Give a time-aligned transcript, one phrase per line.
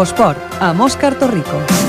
[0.00, 1.79] Infosport, a Òscar Torrico.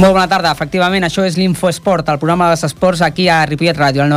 [0.00, 0.48] Molt bona tarda.
[0.56, 4.08] Efectivament, això és l'Infoesport, el programa dels esports aquí a Ripollet Ràdio, al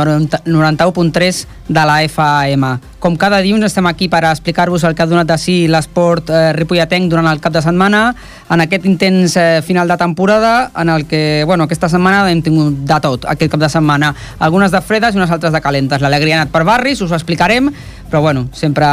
[0.48, 2.70] 91.3 de la FM.
[3.04, 6.54] Com cada dilluns estem aquí per explicar-vos el que ha donat de si l'esport eh,
[6.56, 8.14] ripolletenc durant el cap de setmana,
[8.48, 12.80] en aquest intens eh, final de temporada, en el que, bueno, aquesta setmana hem tingut
[12.88, 14.14] de tot, aquest cap de setmana.
[14.38, 16.00] Algunes de fredes i unes altres de calentes.
[16.00, 17.68] L'alegria ha anat per barris, us ho explicarem,
[18.08, 18.86] però bueno, sempre,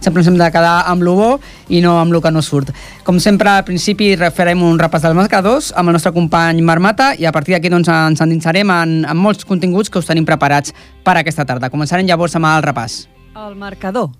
[0.00, 1.30] sempre ens hem de quedar amb lo bo
[1.68, 2.72] i no amb lo que no surt.
[3.04, 7.26] Com sempre, al principi farem un repàs dels marcadors amb el nostre company Marmata i
[7.26, 11.16] a partir d'aquí doncs, ens endinsarem en, en molts continguts que us tenim preparats per
[11.18, 11.70] aquesta tarda.
[11.72, 13.04] Començarem llavors amb el repàs.
[13.34, 14.10] El marcador.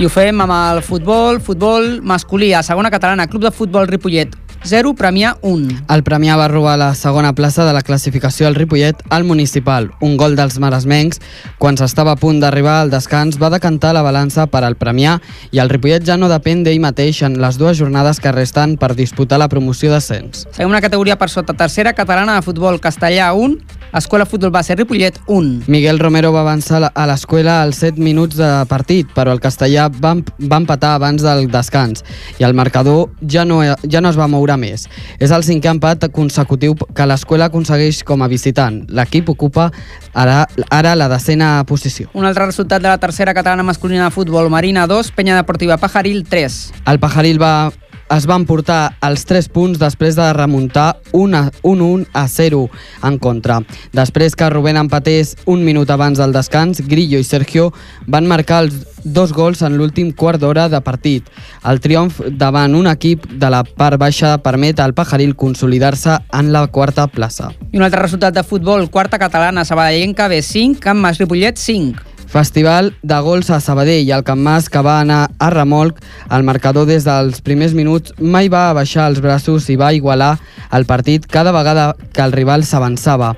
[0.00, 4.49] I ho fem amb el futbol, futbol masculí, a segona catalana, Club de Futbol Ripollet
[4.62, 5.86] 0, Premià 1.
[5.88, 9.88] El Premià va robar la segona plaça de la classificació al Ripollet al municipal.
[10.04, 11.22] Un gol dels maresmencs,
[11.58, 15.16] quan s'estava a punt d'arribar al descans, va decantar la balança per al Premià
[15.50, 18.92] i el Ripollet ja no depèn d'ell mateix en les dues jornades que resten per
[18.98, 20.44] disputar la promoció d'ascens.
[20.52, 25.18] Seguim una categoria per sota, tercera catalana de futbol Castellà 1, Escola Futbol Base Ripollet
[25.26, 25.64] 1.
[25.66, 30.12] Miguel Romero va avançar a l'escola als 7 minuts de partit, però el castellà va,
[30.14, 32.04] va empatar abans del descans
[32.38, 34.86] i el marcador ja no, ja no es va moure més.
[35.18, 38.84] És el cinquè empat consecutiu que l'escola aconsegueix com a visitant.
[38.94, 39.72] L'equip ocupa
[40.14, 42.12] ara, ara la decena posició.
[42.14, 46.22] Un altre resultat de la tercera catalana masculina de futbol, Marina 2, Penya Deportiva Pajaril
[46.30, 46.60] 3.
[46.86, 47.72] El Pajaril va
[48.10, 52.62] es van portar els 3 punts després de remuntar 1-1 a 0
[53.06, 53.60] en contra.
[53.94, 57.70] Després que Rubén empatés un minut abans del descans, Grillo i Sergio
[58.06, 61.24] van marcar els dos gols en l'últim quart d'hora de partit.
[61.64, 66.66] El triomf davant un equip de la part baixa permet al Pajaril consolidar-se en la
[66.68, 67.52] quarta plaça.
[67.72, 72.09] I un altre resultat de futbol, quarta catalana, Sabadellenca B5, Camp Mas Ripollet 5.
[72.30, 75.96] Festival de gols a Sabadell i el Camp Mas que va anar a remolc
[76.30, 80.36] al marcador des dels primers minuts mai va baixar els braços i va igualar
[80.70, 83.32] el partit cada vegada que el rival s'avançava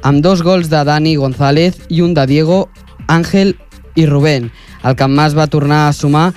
[0.00, 2.70] amb dos gols de Dani González i un de Diego,
[3.06, 3.58] Ángel
[3.94, 4.48] i Rubén.
[4.82, 6.32] El Camp Mas va tornar a sumar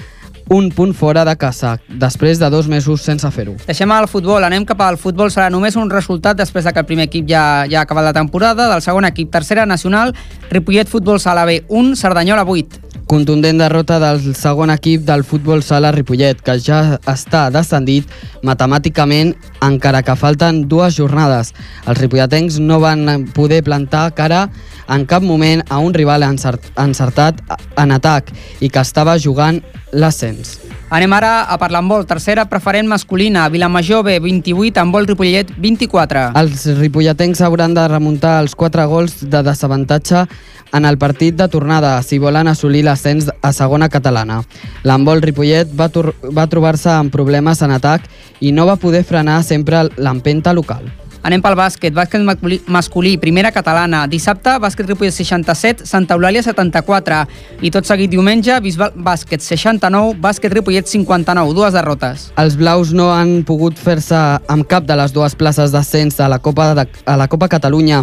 [0.49, 3.55] un punt fora de casa, després de dos mesos sense fer-ho.
[3.67, 5.31] Deixem el futbol, anem cap al futbol.
[5.31, 8.15] Serà només un resultat després de que el primer equip ja, ja ha acabat la
[8.17, 8.69] temporada.
[8.71, 10.15] Del segon equip, tercera nacional,
[10.49, 12.91] Ripollet Futbol Sala B 1, Cerdanyola 8.
[13.11, 18.07] Contundent derrota del segon equip del futbol sala Ripollet, que ja està descendit
[18.47, 19.33] matemàticament,
[19.67, 21.51] encara que falten dues jornades.
[21.83, 24.45] Els ripolletens no van poder plantar cara
[24.91, 27.39] en cap moment a un rival encertat
[27.79, 30.59] en atac i que estava jugant l'ascens.
[30.91, 32.01] Anem ara a parlar amb vol.
[32.03, 36.25] Tercera preferent masculina, Vilamajor B, 28, amb vol Ripollet, 24.
[36.41, 40.25] Els ripolletens hauran de remuntar els 4 gols de desavantatge
[40.73, 44.41] en el partit de tornada si volen assolir l'ascens a segona catalana.
[44.83, 45.87] L'embol Ripollet va,
[46.31, 48.07] va trobar-se amb problemes en atac
[48.41, 50.91] i no va poder frenar sempre l'empenta local.
[51.21, 51.93] Anem pel bàsquet.
[51.93, 52.23] Bàsquet
[52.71, 54.05] masculí, primera catalana.
[54.09, 57.21] Dissabte, bàsquet Ripollet 67, Santa Eulàlia 74.
[57.61, 61.53] I tot seguit diumenge, Bisbal bàsquet 69, bàsquet Ripollet 59.
[61.57, 62.29] Dues derrotes.
[62.41, 64.17] Els blaus no han pogut fer-se
[64.49, 68.01] amb cap de les dues places d'ascens a, la Copa de, a la Copa Catalunya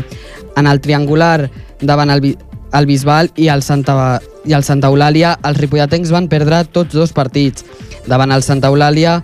[0.56, 1.49] en el triangular
[1.81, 2.37] davant el,
[2.75, 7.15] el Bisbal i el Santa, i el Santa Eulàlia, els ripolletens van perdre tots dos
[7.17, 7.67] partits.
[8.06, 9.19] Davant el Santa Eulàlia,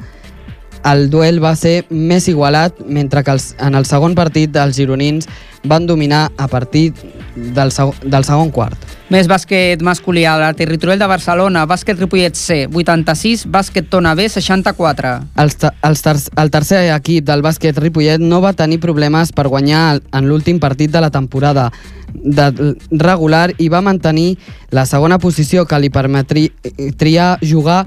[0.85, 5.29] el duel va ser més igualat, mentre que els, en el segon partit els gironins
[5.65, 6.93] van dominar a partir
[7.35, 8.77] del, seg del segon quart.
[9.13, 14.29] Més bàsquet masculí a la territorial de Barcelona, bàsquet Ripollet C, 86, bàsquet Tona B,
[14.29, 15.15] 64.
[15.41, 15.59] Els,
[15.89, 20.29] els ter el tercer equip del bàsquet Ripollet no va tenir problemes per guanyar en
[20.29, 21.71] l'últim partit de la temporada
[22.15, 24.37] de regular i va mantenir
[24.71, 27.85] la segona posició que li permetria jugar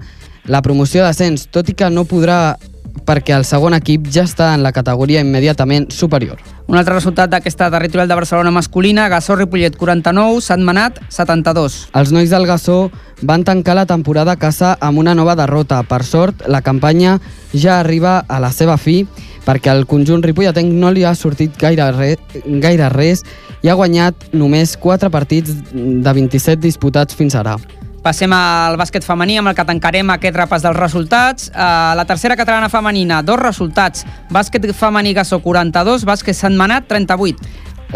[0.48, 2.58] la promoció d'ascens, tot i que no podrà
[3.06, 6.40] perquè el segon equip ja està en la categoria immediatament superior.
[6.68, 11.78] Un altre resultat d'aquesta territorial de Barcelona masculina, Gassó Ripollet 49, Sant Manat 72.
[11.96, 12.90] Els nois del Gassó
[13.22, 15.82] van tancar la temporada a casa amb una nova derrota.
[15.88, 17.20] Per sort, la campanya
[17.54, 19.06] ja arriba a la seva fi
[19.48, 22.18] perquè al conjunt ripolletenc no li ha sortit gaire, re,
[22.60, 23.24] gaire res
[23.64, 27.56] i ha guanyat només 4 partits de 27 disputats fins ara.
[28.04, 31.50] Passem al bàsquet femení, amb el que tancarem aquest repàs dels resultats.
[31.52, 34.06] Uh, la tercera catalana femenina, dos resultats.
[34.32, 37.38] Bàsquet femení Gassó 42, bàsquet Santmanat 38.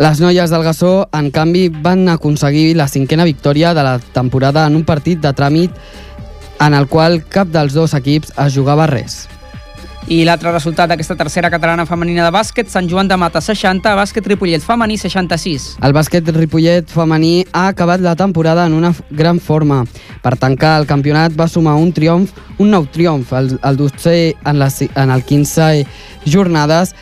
[0.02, 4.80] Les noies del Gassó, en canvi, van aconseguir la cinquena victòria de la temporada en
[4.80, 5.76] un partit de tràmit
[6.62, 9.31] en el qual cap dels dos equips es jugava res.
[10.10, 14.26] I l'altre resultat d'aquesta tercera catalana femenina de bàsquet, Sant Joan de Mata 60, bàsquet
[14.28, 15.68] Ripollet femení 66.
[15.86, 19.84] El bàsquet Ripollet femení ha acabat la temporada en una gran forma.
[20.24, 24.58] Per tancar el campionat va sumar un triomf, un nou triomf, el, el dotzè en,
[24.60, 25.86] la, en el 15
[26.26, 26.96] jornades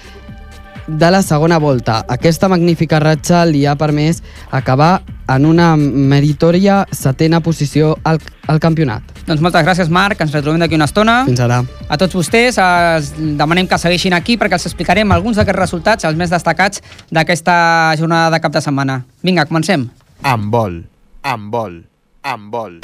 [0.89, 2.03] de la segona volta.
[2.09, 8.19] Aquesta magnífica ratxa li ha permès acabar en una meritòria setena posició al,
[8.49, 9.03] al campionat.
[9.27, 10.21] Doncs moltes gràcies, Marc.
[10.25, 11.21] Ens retrobem d'aquí una estona.
[11.29, 11.61] Fins ara.
[11.87, 16.17] A tots vostès els demanem que segueixin aquí perquè els explicarem alguns d'aquests resultats, els
[16.17, 16.81] més destacats
[17.13, 19.03] d'aquesta jornada de cap de setmana.
[19.23, 19.89] Vinga, comencem.
[20.25, 20.81] Amb vol,
[21.21, 21.83] amb vol,
[22.25, 22.79] amb vol.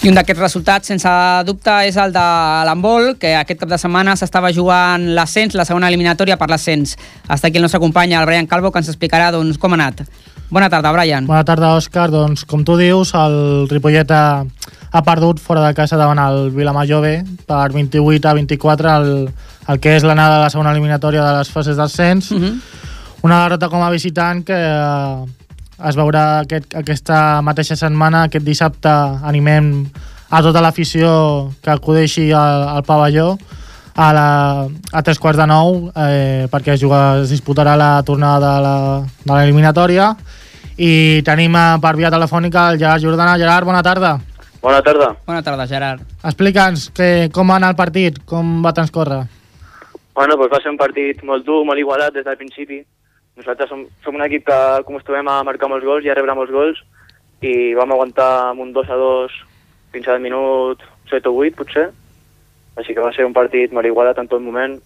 [0.00, 1.10] I un d'aquests resultats, sense
[1.44, 2.20] dubte, és el de
[2.64, 6.94] l'handbol, que aquest cap de setmana s'estava jugant l'ascens, la segona eliminatòria per l'ascens.
[7.28, 10.00] Està aquí el nostre company, el Brian Calvo, que ens explicarà doncs, com ha anat.
[10.48, 11.28] Bona tarda, Brian.
[11.28, 12.08] Bona tarda, Òscar.
[12.14, 14.40] Doncs, com tu dius, el Ripollet ha,
[14.88, 17.12] ha perdut fora de casa davant el Vilamajor B
[17.46, 19.12] per 28 a 24 el,
[19.68, 22.32] el que és l'anada de la segona eliminatòria de les fases d'ascens.
[22.32, 22.56] Uh -huh.
[23.20, 25.39] Una derrota com a visitant que eh,
[25.88, 28.92] es veurà aquest, aquesta mateixa setmana, aquest dissabte,
[29.26, 29.86] animem
[30.30, 31.10] a tota l'afició
[31.62, 33.32] que acudeixi al, al pavelló
[33.94, 34.28] a, la,
[34.92, 40.12] a tres quarts de nou eh, perquè es, juga, es disputarà la tornada de l'eliminatòria
[40.80, 43.36] i tenim per via telefònica el Gerard Jordana.
[43.36, 44.14] Gerard, bona tarda.
[44.62, 45.10] Bona tarda.
[45.26, 46.00] Bona tarda, Gerard.
[46.24, 49.22] Explica'ns que, com va anar el partit, com va transcórrer.
[50.16, 52.82] Bueno, doncs va ser un partit molt dur, molt igualat des del principi.
[53.40, 56.52] Nosaltres som, som un equip que acostumem a marcar molts gols i a rebre molts
[56.52, 56.82] gols
[57.40, 59.38] i vam aguantar amb un 2 a 2
[59.94, 61.86] fins al minut 7 o 8, potser.
[62.76, 64.76] Així que va ser un partit molt igualat en tot moment.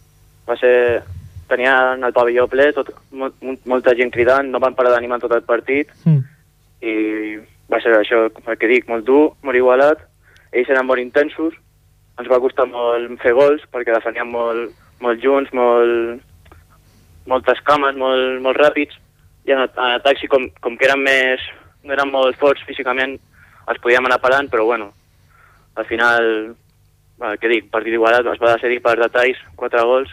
[0.48, 1.02] Va ser...
[1.44, 3.34] Tenien el pavelló ple, tot, molt,
[3.68, 6.22] molta gent cridant, no van parar d'animar tot el partit Mm.
[6.80, 6.94] i
[7.68, 10.00] va ser això, el que dic, molt dur, molt igualat.
[10.56, 11.52] Ells eren molt intensos,
[12.18, 14.72] ens va costar molt fer gols perquè defeníem molt,
[15.04, 16.24] molt junts, molt,
[17.30, 18.98] moltes cames, molt, molt ràpids,
[19.44, 21.42] i en, en atac sí, com, com que eren més,
[21.84, 23.16] no eren molt forts físicament,
[23.68, 24.90] els podíem anar parant, però bueno,
[25.76, 26.26] al final,
[27.18, 30.12] bueno, què dic, partit igualat, es va decidir per detalls, quatre gols,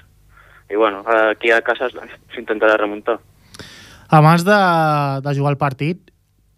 [0.71, 3.19] i bueno, aquí a casa s'intentarà remuntar.
[4.11, 4.59] Abans de,
[5.23, 6.11] de jugar el partit,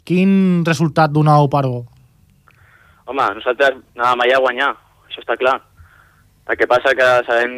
[0.05, 1.83] quin resultat donàveu per bo?
[3.09, 4.69] Home, nosaltres anàvem allà a guanyar,
[5.07, 5.57] això està clar.
[6.49, 7.53] El que passa que sabem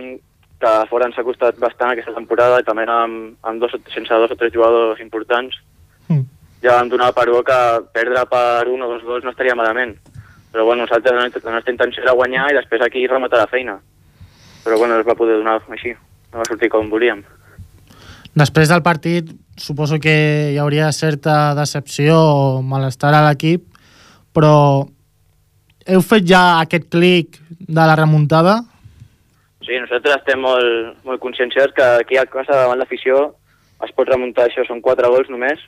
[0.59, 4.31] que fora ens ha costat bastant aquesta temporada i també amb, amb dos, sense dos
[4.31, 5.57] o tres jugadors importants.
[6.07, 6.23] Mm.
[6.63, 7.59] Ja vam donar per bo que
[7.93, 9.97] perdre per un o dos gols no estaria malament.
[10.51, 11.13] Però bueno, nosaltres
[11.43, 13.79] la nostra- intenció era guanyar i després aquí rematar la feina.
[14.63, 15.91] Però bueno, no es va poder donar així.
[16.31, 17.23] No va sortir com volíem.
[18.35, 23.63] Després del partit, suposo que hi hauria certa decepció o malestar a l'equip,
[24.33, 24.87] però
[25.87, 28.63] heu fet ja aquest clic de la remuntada?
[29.65, 33.31] Sí, nosaltres estem molt, molt conscienciats que aquí a casa davant l'afició
[33.85, 35.59] es pot remuntar això, són quatre gols només.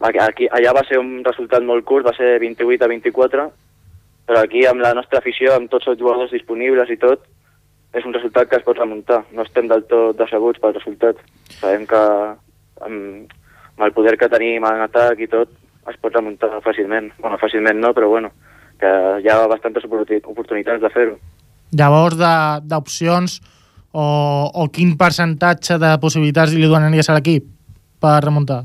[0.00, 3.46] Aquí, allà va ser un resultat molt curt, va ser 28 a 24,
[4.26, 7.26] però aquí amb la nostra afició, amb tots els jugadors disponibles i tot,
[7.96, 9.22] és un resultat que es pot remuntar.
[9.32, 11.20] No estem del tot decebuts pel resultat.
[11.60, 12.00] Sabem que
[12.86, 13.30] amb,
[13.76, 15.54] amb el poder que tenim en atac i tot,
[15.86, 17.12] es pot remuntar fàcilment.
[17.22, 18.32] Bueno, fàcilment no, però bueno,
[18.80, 18.90] que
[19.22, 21.16] hi ha bastantes oportuni- oportunitats de fer-ho.
[21.76, 22.16] Llavors,
[22.68, 23.38] d'opcions
[23.92, 24.06] o,
[24.52, 27.46] o quin percentatge de possibilitats li donaries a l'equip
[28.00, 28.62] per remuntar?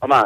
[0.00, 0.20] Home,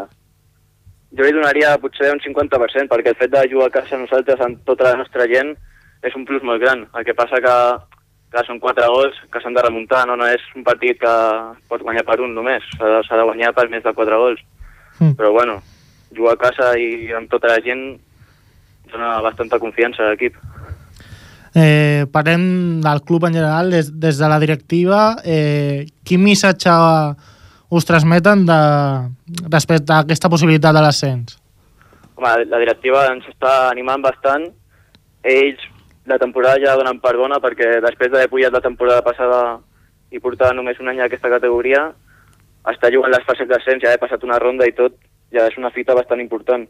[1.15, 4.63] jo li donaria potser un 50%, perquè el fet de jugar a casa nosaltres amb
[4.69, 5.55] tota la nostra gent
[6.05, 6.87] és un plus molt gran.
[6.95, 7.59] El que passa que,
[8.35, 11.15] que són quatre gols que s'han de remuntar, no, no és un partit que
[11.71, 14.43] pot guanyar per un només, s'ha de, s'ha de guanyar per més de quatre gols.
[14.99, 15.15] Mm.
[15.19, 15.61] Però bueno,
[16.15, 17.87] jugar a casa i amb tota la gent
[18.93, 20.37] dona bastanta confiança a l'equip.
[21.55, 25.17] Eh, parlem del club en general, des, des de la directiva.
[25.25, 26.73] Eh, quin missatge
[27.71, 28.59] us transmeten de,
[29.51, 31.39] respecte a aquesta possibilitat de l'ascens?
[32.17, 34.49] Home, la directiva ens està animant bastant.
[35.23, 35.63] Ells
[36.07, 39.39] la temporada ja donen per bona perquè després d'haver pujat la temporada passada
[40.13, 41.87] i portar només un any a aquesta categoria,
[42.71, 44.95] està jugant les fases d'ascens, ja he passat una ronda i tot,
[45.33, 46.67] ja és una fita bastant important.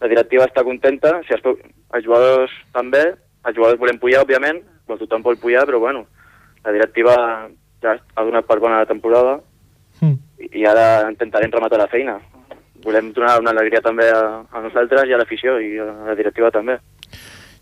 [0.00, 1.64] La directiva està contenta, si pot-
[1.96, 3.02] els jugadors també,
[3.46, 6.06] els jugadors volem pujar, òbviament, però tothom vol pujar, però bueno,
[6.64, 7.14] la directiva
[7.80, 9.38] ja ha donat per bona la temporada
[10.00, 10.16] Mm.
[10.56, 12.18] i ara intentarem rematar la feina.
[12.84, 16.50] Volem donar una alegria també a, a nosaltres i a l'afició i a la directiva
[16.50, 16.78] també.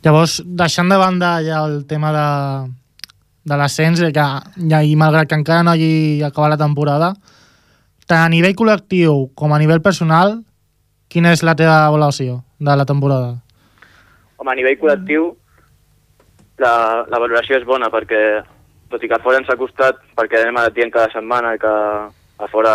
[0.07, 2.29] Llavors, deixant de banda ja el tema de,
[3.51, 4.27] de l'ascens, eh, que
[4.71, 7.11] ja, i malgrat que encara no hagi acabat la temporada,
[8.07, 10.39] tant a nivell col·lectiu com a nivell personal,
[11.11, 13.35] quina és la teva avaluació de la temporada?
[14.39, 15.33] Home, a nivell col·lectiu,
[16.63, 16.73] la,
[17.09, 18.43] la valoració és bona perquè,
[18.91, 21.73] tot i que a fora ens ha costat, perquè anem a dient cada setmana que
[22.39, 22.75] a fora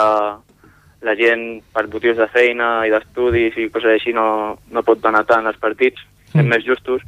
[1.03, 5.25] la gent per motius de feina i d'estudis i coses així no, no pot anar
[5.27, 5.99] tant als partits,
[6.33, 6.47] mm.
[6.47, 7.03] més justos,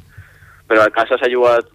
[0.67, 1.71] però a casa s'ha jugat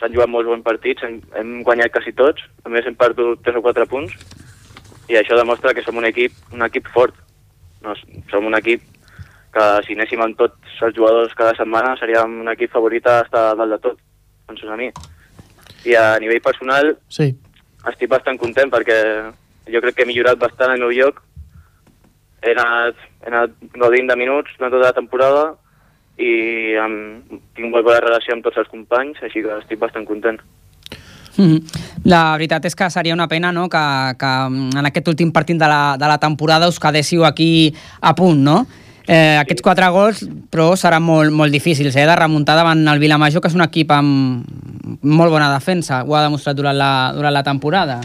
[0.00, 3.58] s'han jugat molts bons partits, hem, hem guanyat quasi tots, a més hem perdut 3
[3.60, 4.14] o 4 punts,
[5.10, 7.16] i això demostra que som un equip, un equip fort.
[7.84, 7.94] No,
[8.30, 8.84] som un equip
[9.54, 13.44] que si anéssim amb tots els jugadors cada setmana seríem un equip favorit a estar
[13.58, 13.98] dalt de tot,
[14.50, 14.90] penso a mi.
[15.86, 17.30] I a nivell personal Sí.
[17.88, 18.98] estic bastant content perquè
[19.70, 21.22] jo crec que he millorat bastant el meu lloc.
[22.42, 25.44] He anat, he anat gaudint de minuts durant tota la temporada
[26.20, 30.40] i amb, tinc molt bona relació amb tots els companys, així que estic bastant content.
[31.36, 31.60] Mhm.
[32.04, 33.68] La veritat és que seria una pena no?
[33.68, 33.84] que,
[34.18, 34.30] que
[34.76, 38.66] en aquest últim partit de la, de la temporada us quedéssiu aquí a punt, no?
[39.10, 40.20] Eh, aquests quatre gols,
[40.52, 42.06] però seran molt, molt difícils, eh?
[42.06, 44.44] de remuntar davant el Vilamajor, que és un equip amb
[45.02, 47.96] molt bona defensa, ho ha demostrat durant la, durant la temporada.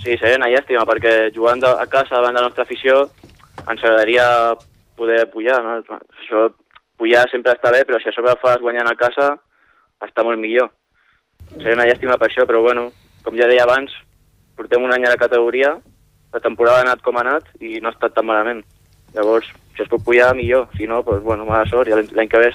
[0.00, 3.02] Sí, seria una llàstima, perquè jugant a casa davant de la nostra afició
[3.68, 4.24] ens agradaria
[4.96, 5.98] poder pujar, no?
[6.16, 6.46] Això,
[6.96, 9.26] pujar sempre està bé, però si a sobre fas guanyant a casa,
[10.04, 10.70] està molt millor.
[11.58, 12.86] Seria una llàstima per això, però bueno,
[13.26, 13.92] com ja deia abans,
[14.56, 15.74] portem un any a la categoria,
[16.32, 18.64] la temporada ha anat com ha anat i no ha estat tan malament.
[19.14, 20.68] Llavors, si es pot pujar, millor.
[20.76, 22.52] Si no, doncs, bueno, mala sort, i l'any que ve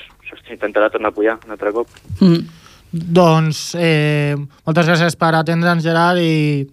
[0.48, 1.92] s'intentarà tornar a pujar un altre cop.
[2.22, 2.42] Mm.
[2.90, 4.36] Doncs eh,
[4.66, 6.66] moltes gràcies per atendre'ns, Gerard, i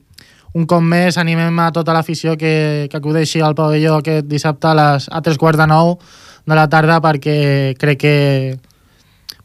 [0.56, 4.76] un cop més animem a tota l'afició que, que acudeixi al pavelló aquest dissabte a,
[4.78, 5.98] les, a tres quarts de nou
[6.46, 8.16] de la tarda perquè crec que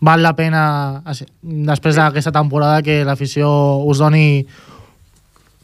[0.01, 0.63] val la pena,
[1.41, 3.49] després d'aquesta temporada, que l'afició
[3.85, 4.45] us doni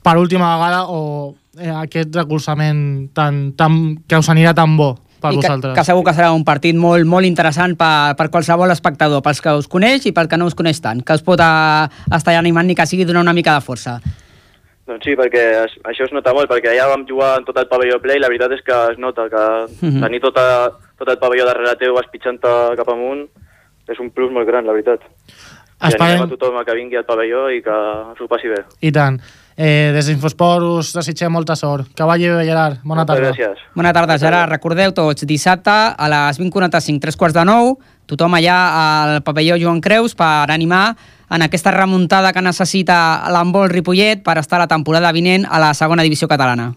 [0.03, 5.31] per última vegada o eh, aquest recolzament tan, tan, que us anirà tan bo per
[5.33, 5.73] I que, vosaltres.
[5.77, 9.53] que segur que serà un partit molt, molt interessant per, per qualsevol espectador, pels que
[9.57, 12.67] us coneix i pel que no us coneix tant, que us pot a, estar animant
[12.67, 13.99] ni que sigui donar una mica de força.
[14.87, 17.67] Doncs sí, perquè es, això es nota molt, perquè allà vam jugar en tot el
[17.67, 19.43] pavelló ple i la veritat és que es nota que
[19.81, 20.01] Mhm.
[20.01, 23.25] tenir tota, tot el pavelló darrere teu espitxant-te cap amunt
[23.89, 25.01] és un plus molt gran, la veritat.
[25.77, 27.75] I Esperem- animem a tothom a que vingui al pavelló i que
[28.17, 28.63] s'ho passi bé.
[28.81, 29.19] I tant.
[29.57, 31.87] Eh, des d'Infosport us desitgem molta sort.
[31.97, 32.77] Que vagi bé, Gerard.
[32.83, 33.31] Bona Moltes tarda.
[33.31, 33.63] gràcies.
[33.73, 34.51] Bona tarda, Gerard.
[34.51, 39.81] Recordeu tots, dissabte a les 20.45, tres quarts de nou, tothom allà al pavelló Joan
[39.81, 40.95] Creus per animar
[41.29, 46.03] en aquesta remuntada que necessita l'handbol Ripollet per estar la temporada vinent a la segona
[46.03, 46.75] divisió catalana.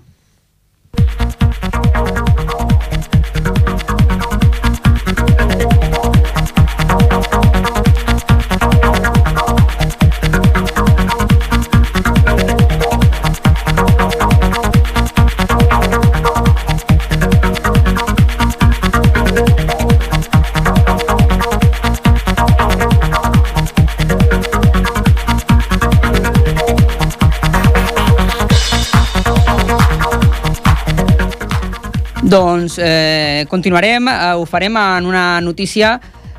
[32.31, 35.97] Doncs eh, continuarem, eh, ho farem en una notícia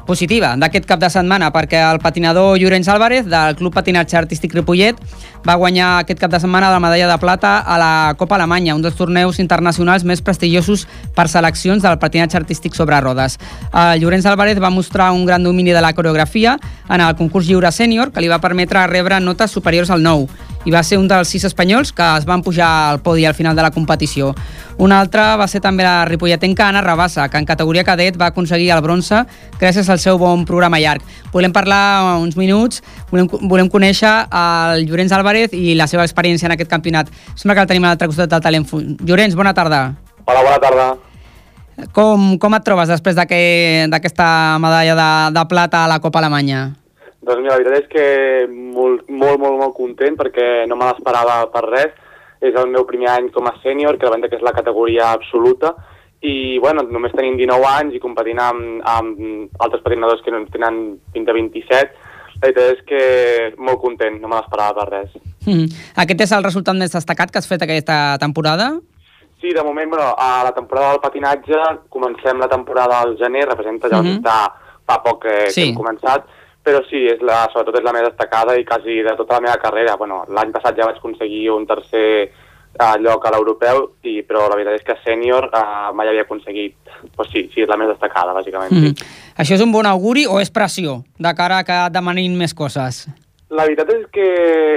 [0.07, 4.95] positiva d'aquest cap de setmana perquè el patinador Llorenç Álvarez del Club Patinatge Artístic Ripollet
[5.48, 8.86] va guanyar aquest cap de setmana la medalla de plata a la Copa Alemanya, un
[8.86, 13.38] dels torneus internacionals més prestigiosos per seleccions del patinatge artístic sobre rodes.
[13.74, 16.57] El Llorenç Álvarez va mostrar un gran domini de la coreografia
[16.88, 20.72] en el concurs lliure sènior que li va permetre rebre notes superiors al 9 i
[20.72, 23.62] va ser un dels sis espanyols que es van pujar al podi al final de
[23.65, 24.36] la competició.
[24.77, 28.70] Un altre va ser també la ripolletenca Anna Rabassa, que en categoria cadet va aconseguir
[28.72, 29.24] el bronze
[29.60, 31.01] gràcies al seu bon programa llarg.
[31.34, 36.53] Volem parlar uns minuts, volem, volem conèixer el Llorenç Álvarez i la seva experiència en
[36.58, 37.10] aquest campionat.
[37.36, 38.98] Sembla que el tenim a l'altre costat del telèfon.
[39.06, 39.96] Llorenç, bona tarda.
[40.25, 40.89] Hola, bona tarda.
[41.96, 46.75] Com, com et trobes després d'aquest- d'aquesta medalla de, de plata a la Copa Alemanya?
[47.22, 48.06] Doncs mira, la veritat és que
[48.50, 51.92] molt, molt, molt, molt content perquè no me l'esperava per res.
[52.42, 55.12] És el meu primer any com a sènior, que la veritat que és la categoria
[55.13, 55.75] absoluta,
[56.22, 60.82] i bueno, només tenim 19 anys i competint amb, amb altres patinadors que no tenen
[61.13, 62.10] fins a 27,
[62.42, 63.01] la veritat és que
[63.62, 65.16] molt content, no me l'esperava per res.
[65.46, 65.70] Mm.
[66.04, 68.72] Aquest és el resultat més destacat que has fet aquesta temporada?
[69.42, 73.90] Sí, de moment, bueno, a la temporada del patinatge comencem la temporada al gener, representa
[73.90, 74.51] ja mm -hmm.
[74.86, 75.62] fa poc que, Sí.
[75.62, 76.25] que hem començat,
[76.63, 79.58] però sí, és la, sobretot és la més destacada i quasi de tota la meva
[79.62, 79.96] carrera.
[79.98, 82.30] Bueno, L'any passat ja vaig aconseguir un tercer
[82.80, 86.75] uh, lloc a l'europeu, i- però la veritat és que sènior uh, mai havia aconseguit.
[87.15, 88.72] Pues sí, sí, és la més destacada, bàsicament.
[88.72, 88.94] Mm.
[88.94, 89.34] Sí.
[89.41, 93.08] Això és un bon auguri o és pressió de cara a que demanin més coses?
[93.51, 94.27] La veritat és que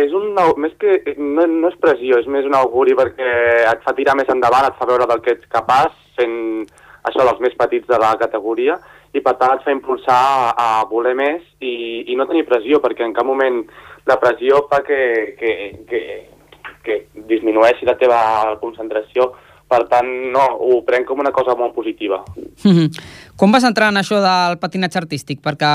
[0.07, 3.29] és un, més que, no, no és pressió, és més un auguri perquè
[3.71, 6.65] et fa tirar més endavant, et fa veure del que ets capaç fent
[7.05, 8.75] això dels més petits de la categoria
[9.15, 12.81] i per tant et fa impulsar a, a voler més i, i no tenir pressió
[12.83, 13.63] perquè en cap moment
[14.11, 15.01] la pressió fa que,
[15.39, 15.53] que,
[15.89, 16.01] que,
[16.85, 18.21] que disminueixi la teva
[18.61, 19.31] concentració
[19.71, 22.21] per tant no, ho prenc com una cosa molt positiva.
[22.63, 22.91] Mhm.
[23.41, 25.41] Com vas entrar en això del patinatge artístic?
[25.43, 25.71] Perquè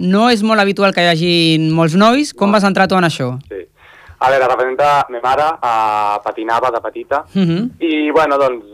[0.00, 1.34] no és molt habitual que hi hagi
[1.70, 2.32] molts nois.
[2.32, 3.28] Com vas entrar tu en això?
[3.52, 3.60] Sí.
[4.22, 7.70] A veure, representa ma mare, uh, patinava de petita, Mhm.
[7.80, 8.64] i bueno, doncs,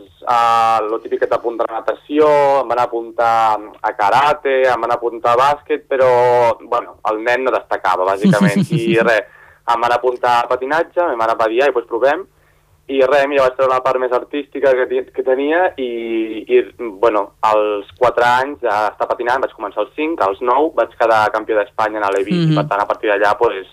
[0.89, 2.27] lo típic que t'apunta a natació,
[2.61, 6.09] em van apuntar a karate, em van apuntar a bàsquet, però,
[6.61, 9.29] bueno, el nen no destacava, bàsicament, i res,
[9.69, 12.25] em van apuntar a patinatge, ma mare va dir, ai, doncs provem,
[12.89, 15.89] i res, mira, vaig treure la part més artística que, que tenia i,
[16.49, 16.61] i,
[17.01, 21.59] bueno, als 4 anys està patinant, vaig començar als 5, als 9 vaig quedar campió
[21.59, 22.51] d'Espanya en l'E20 Mhm.
[22.51, 23.67] i per tant a partir d'allà pues,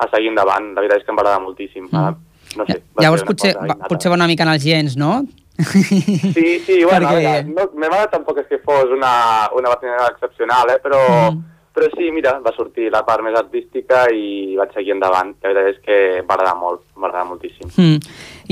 [0.00, 0.72] a seguir endavant.
[0.72, 1.88] La veritat és que em va agradar moltíssim.
[1.92, 2.14] Mm.
[2.56, 5.22] No sé, Llavors potser, cosa va, potser va una mica en els gens, no?
[5.58, 7.54] Sí, sí, bueno, Perquè- Perquè...
[7.54, 11.42] no, ma mare tampoc és que fos una, una patinera excepcional, eh, però, Mm.
[11.74, 15.32] però sí, mira, va sortir la part més artística i vaig seguir endavant.
[15.42, 15.96] La veritat és que
[16.26, 17.70] m'agrada molt, m'agrada moltíssim.
[17.76, 17.98] Mm.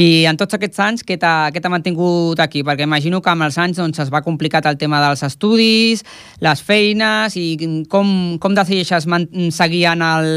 [0.03, 2.63] I en tots aquests anys, què t'ha mantingut aquí?
[2.67, 6.03] Perquè imagino que amb els anys doncs, es va complicat el tema dels estudis,
[6.41, 9.07] les feines, i com, com decideixes
[9.55, 10.33] seguir en el,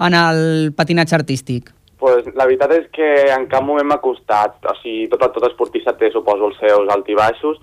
[0.00, 1.72] en el patinatge artístic?
[1.98, 4.58] Pues, la veritat és que en cap moment m'ha costat.
[4.68, 7.56] O sigui, tot, tot esportista té, suposo, els seus alt i baixos,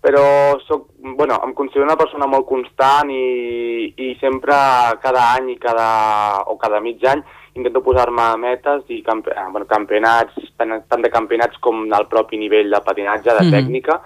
[0.00, 4.54] però soc, bueno, em considero una persona molt constant i, i sempre
[5.02, 7.24] cada any i cada, o cada mig any
[7.58, 12.38] intento posar-me metes i camp, eh, bueno, campionats, tant, tant de campionats com del propi
[12.38, 13.50] nivell de patinatge, de Mhm.
[13.56, 14.00] tècnica.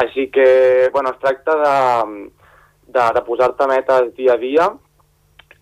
[0.00, 2.30] Així que, bueno, es tracta de,
[2.86, 4.70] de, de posar-te metes dia a dia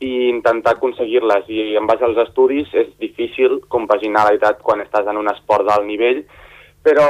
[0.02, 1.48] i intentar aconseguir-les.
[1.48, 5.66] I en base als estudis és difícil compaginar la veritat quan estàs en un esport
[5.68, 6.24] d'alt nivell,
[6.82, 7.06] però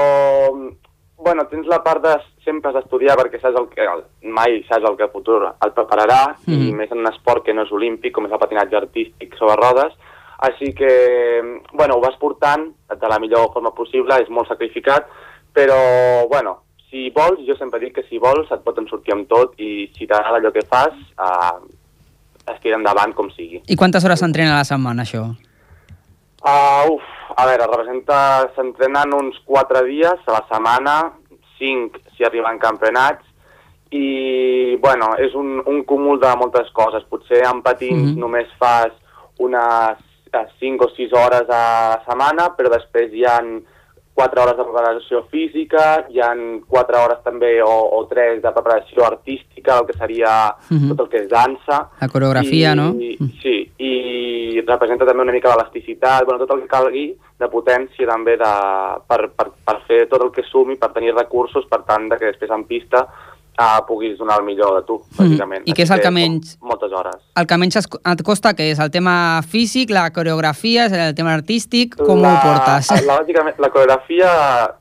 [1.22, 3.84] bueno, tens la part de sempre has d'estudiar perquè saps el que,
[4.26, 6.52] mai saps el que el futur et prepararà, mm.
[6.52, 6.76] i Mm.
[6.76, 9.94] més en un esport que no és olímpic, com és el patinatge artístic sobre rodes,
[10.42, 11.40] així que,
[11.72, 15.06] bueno, ho vas portant de la millor forma possible, és molt sacrificat,
[15.54, 16.56] però, bueno,
[16.90, 19.88] si vols, jo sempre dic que si vols et pot en sortir amb tot i
[19.96, 21.58] si t'agrada allò que fas, eh,
[22.50, 23.62] es tira endavant com sigui.
[23.68, 25.24] I quantes hores s'entrena a la setmana, això?
[26.42, 27.02] Uh, uf,
[27.38, 30.96] a veure, representa, s'entrenen uns 4 dies a la setmana,
[31.58, 33.22] 5 si arriben campionats,
[33.92, 37.04] i, bueno, és un, un cúmul de moltes coses.
[37.10, 38.18] Potser en patins Mhm.
[38.18, 38.90] només fas
[39.38, 39.98] unes
[40.58, 43.60] 5 o 6 hores a la setmana, però després hi han
[44.14, 49.06] 4 hores de preparació física, hi han 4 hores també o, o 3 de preparació
[49.06, 50.88] artística, el que seria Mhm.
[50.90, 51.88] tot el que és dansa.
[52.00, 52.92] La coreografia, I, no?
[53.42, 57.06] Sí, i representa també una mica l'elasticitat, bueno, tot el que calgui
[57.38, 58.52] de potència també de,
[59.08, 62.26] per, per, per fer tot el que sumi, per tenir recursos, per tant, de que
[62.32, 63.06] després en pista
[63.58, 65.62] uh, puguis donar el millor de tu, bàsicament.
[65.62, 65.68] Mhm.
[65.68, 67.16] I què és el que menys- Moltes hores.
[67.36, 71.96] El que menys et costa, que és el tema físic, la coreografia, el tema artístic,
[71.96, 72.90] com la, ho portes?
[73.06, 74.32] La, bàsicament, la coreografia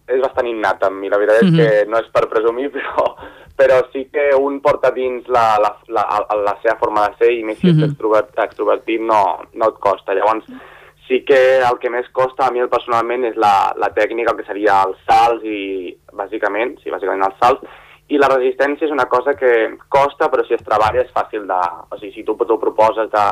[0.07, 1.57] és bastant innata amb mi, la veritat és Mhm.
[1.57, 3.15] que no és per presumir, però,
[3.57, 7.31] però sí que un porta dins la, la, la, la, la seva forma de ser
[7.33, 7.83] i més si Mhm.
[7.83, 10.13] ets extrovert, extrovertit no, no et costa.
[10.13, 10.45] Llavors,
[11.07, 14.45] sí que el que més costa a mi personalment és la, la tècnica, el que
[14.47, 17.61] seria els salts i, bàsicament, sí, bàsicament els salts,
[18.11, 21.59] i la resistència és una cosa que costa, però si es treballa és fàcil de...
[21.91, 23.25] O sigui, si tu t'ho proposes de,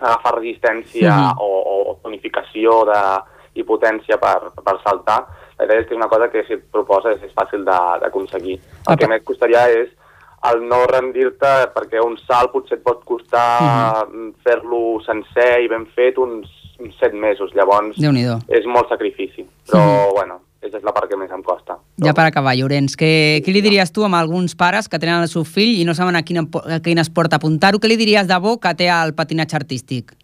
[0.00, 1.38] agafar resistència Mhm.
[1.40, 1.48] o,
[1.90, 3.00] o tonificació de,
[3.58, 5.24] i potència per, per saltar,
[5.58, 8.58] la veritat és que és una cosa que si et proposes és fàcil d'aconseguir.
[8.88, 9.88] El que més costaria és
[10.52, 14.34] el no rendir-te, perquè un salt potser et pot costar Mhm.
[14.44, 16.46] fer-lo sencer i ben fet uns,
[16.78, 17.98] uns set mesos, llavors
[18.48, 21.76] és molt sacrifici, però bueno, aquesta és la part que més em costa.
[22.02, 23.10] Ja per acabar, Llorenç, què,
[23.46, 26.18] què li diries tu amb alguns pares que tenen el seu fill i no saben
[26.18, 27.78] a quin, a quin esport apuntar-ho?
[27.78, 30.16] Què li diries de bo que té el patinatge artístic?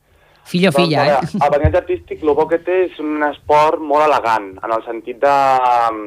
[0.44, 1.38] Fill o filla, doncs, eh?
[1.38, 4.76] a veure, El patinatge artístic, el bo que té és un esport molt elegant, en
[4.76, 5.38] el sentit de...
[5.88, 6.04] um,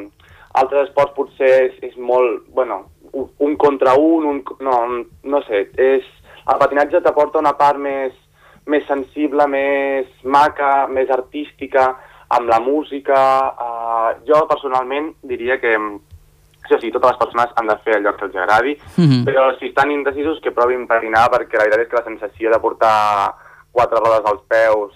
[0.57, 2.79] Altres esports potser és, és molt, bueno,
[3.13, 4.77] un, un contra un, un, no,
[5.23, 6.05] no sé, és...
[6.47, 8.13] El patinatge t'aporta una part més,
[8.71, 11.89] més sensible, més maca, més artística,
[12.29, 13.17] amb la música...
[13.57, 18.25] Uh, jo, personalment, diria que això sí, totes les persones han de fer allò que
[18.25, 19.23] els agradi, Mhm.
[19.25, 22.59] però si estan indecisos que provin patinar, perquè la veritat és que la sensació de
[22.59, 23.33] portar
[23.71, 24.93] quatre rodes als peus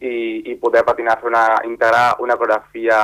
[0.00, 3.00] i, i poder patinar, fer una, integrar una coreografia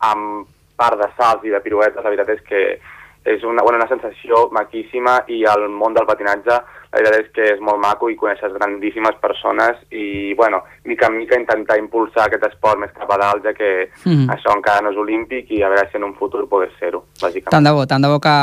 [0.00, 0.46] amb
[0.76, 2.80] part de salts i de piruetes, la veritat és que
[3.24, 6.58] és una, bueno, una sensació maquíssima i el món del patinatge
[6.94, 11.16] la veritat és que és molt maco i coneixes grandíssimes persones i, bueno, mica en
[11.18, 14.28] mica intentar impulsar aquest esport més cap a dalt, ja que mm.
[14.30, 17.50] això encara no és olímpic i a veure si en un futur pogués ser-ho, bàsicament.
[17.50, 18.36] Tant de bo, tant de bo que,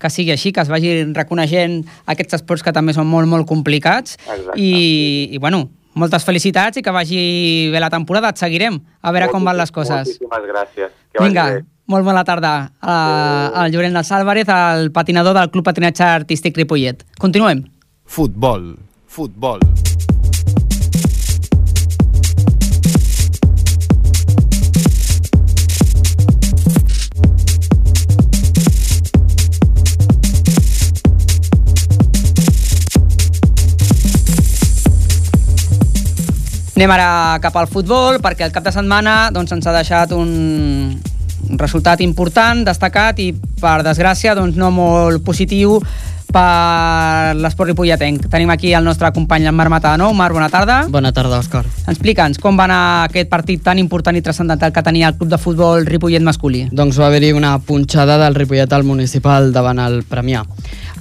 [0.00, 1.80] que sigui així, que es vagi reconeixent
[2.12, 4.18] aquests esports que també són molt, molt complicats.
[4.26, 4.60] Exacte.
[4.60, 5.64] I, I, bueno,
[5.96, 7.20] moltes felicitats i que vagi
[7.72, 8.34] bé la temporada.
[8.34, 10.10] Et seguirem a veure com van les coses.
[10.10, 10.98] Moltíssimes gràcies.
[11.14, 11.64] Que Vinga, bé.
[11.86, 12.54] Molt bona tarda.
[12.80, 17.04] Uh, el Llorenç dels Álvarez, el patinador del Club Patinatge Artístic Ripollet.
[17.18, 17.64] Continuem.
[18.04, 18.74] Futbol.
[19.06, 19.60] Futbol.
[36.74, 40.32] Anem ara cap al futbol, perquè el cap de setmana doncs, ens ha deixat un,
[41.50, 43.30] un resultat important, destacat i,
[43.60, 45.78] per desgràcia, doncs, no molt positiu
[46.34, 48.26] per l'esport ripolletenc.
[48.30, 50.10] Tenim aquí el nostre company en Marc Matano.
[50.16, 50.80] Marc, bona tarda.
[50.90, 51.62] Bona tarda, Òscar.
[51.92, 55.38] Explica'ns com va anar aquest partit tan important i transcendental que tenia el club de
[55.38, 56.66] futbol Ripollet masculí.
[56.72, 60.42] Doncs va haver-hi una punxada del Ripollet al municipal davant el Premià.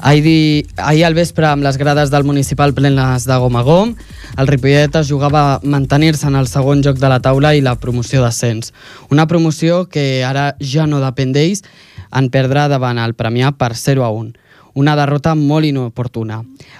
[0.06, 3.94] Ahir, ahir al vespre, amb les grades del municipal plenes de gom a gom,
[4.36, 7.78] el Ripollet es jugava a mantenir-se en el segon joc de la taula i la
[7.80, 8.74] promoció d'ascens.
[9.16, 11.64] Una promoció que ara ja no depèn d'ells
[12.12, 16.40] en perdre davant el Premià per 0 a 1 una derrota molt inoportuna.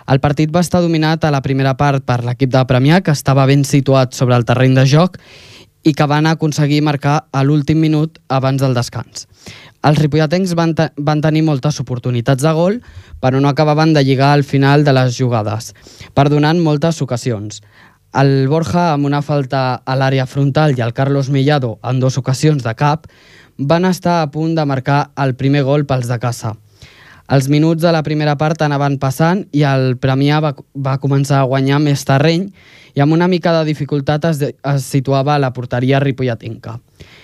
[0.10, 3.46] El partit va estar dominat a la primera part per l'equip de Premià, que estava
[3.46, 5.20] ben situat sobre el terreny de joc
[5.84, 9.28] i que van aconseguir marcar a l'últim minut abans del descans.
[9.84, 12.80] Els ripolletens van, te van tenir moltes oportunitats de gol,
[13.20, 15.74] però no acabaven de lligar al final de les jugades,
[16.16, 17.60] perdonant moltes ocasions.
[18.14, 22.64] El Borja, amb una falta a l'àrea frontal, i el Carlos Mellado, en dues ocasions
[22.64, 23.10] de cap,
[23.58, 26.56] van estar a punt de marcar el primer gol pels de casa.
[27.34, 31.48] Els minuts de la primera part anaven passant i el Premià va, va començar a
[31.50, 32.44] guanyar més terreny
[32.94, 36.76] i amb una mica de dificultat es, es situava a la porteria ripolletinca.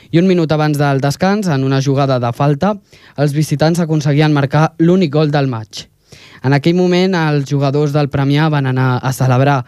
[0.09, 2.73] I un minut abans del descans, en una jugada de falta,
[3.21, 5.85] els visitants aconseguien marcar l'únic gol del maig.
[6.41, 9.59] En aquell moment, els jugadors del Premià van anar a celebrar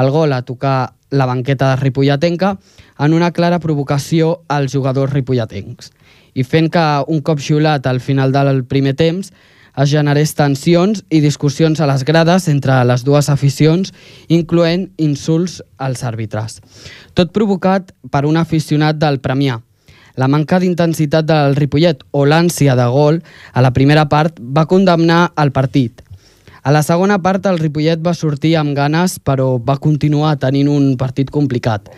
[0.00, 2.54] el gol a tocar la banqueta de ripolletenca
[2.98, 5.92] en una clara provocació als jugadors ripolletencs
[6.34, 9.32] i fent que un cop xiulat al final del primer temps
[9.76, 13.92] es generés tensions i discussions a les grades entre les dues aficions,
[14.28, 16.60] incloent insults als àrbitres.
[17.14, 19.60] Tot provocat per un aficionat del Premià.
[20.16, 23.20] La manca d'intensitat del Ripollet o l'ànsia de gol
[23.52, 26.02] a la primera part va condemnar el partit.
[26.62, 30.96] A la segona part el Ripollet va sortir amb ganes però va continuar tenint un
[31.00, 31.88] partit complicat.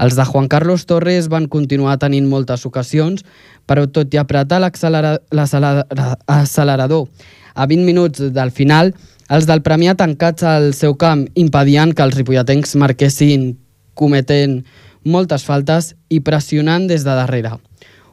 [0.00, 3.22] Els de Juan Carlos Torres van continuar tenint moltes ocasions,
[3.68, 5.84] però tot i apretar l'accelera- l'accelera-
[6.26, 7.08] l'accelerador
[7.54, 8.94] a 20 minuts del final,
[9.28, 13.58] els del Premià tancats al seu camp impedien que els ripolletens marquessin
[13.94, 14.64] cometent
[15.04, 17.58] moltes faltes i pressionant des de darrere.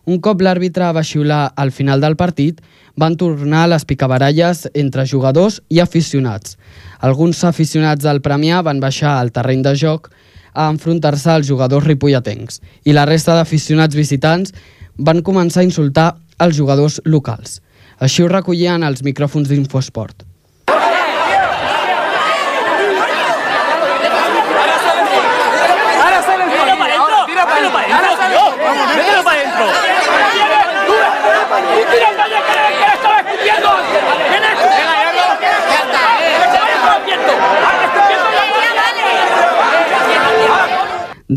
[0.08, 2.62] Un cop l'àrbitre va xiular al final del partit,
[2.96, 6.58] van tornar les picabaralles entre jugadors i aficionats.
[7.00, 10.10] Alguns aficionats del Premià van baixar al terreny de joc
[10.58, 14.56] a enfrontar-se als jugadors ripolletens i la resta d'aficionats visitants
[14.98, 16.08] van començar a insultar
[16.42, 17.60] els jugadors locals.
[18.02, 20.26] Així ho recollien els micròfons d'Infosport.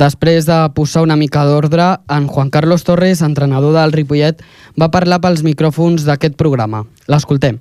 [0.00, 4.38] Després de posar una mica d'ordre, en Juan Carlos Torres, entrenador del Ripollet,
[4.80, 6.86] va parlar pels micròfons d'aquest programa.
[7.12, 7.58] L'escoltem.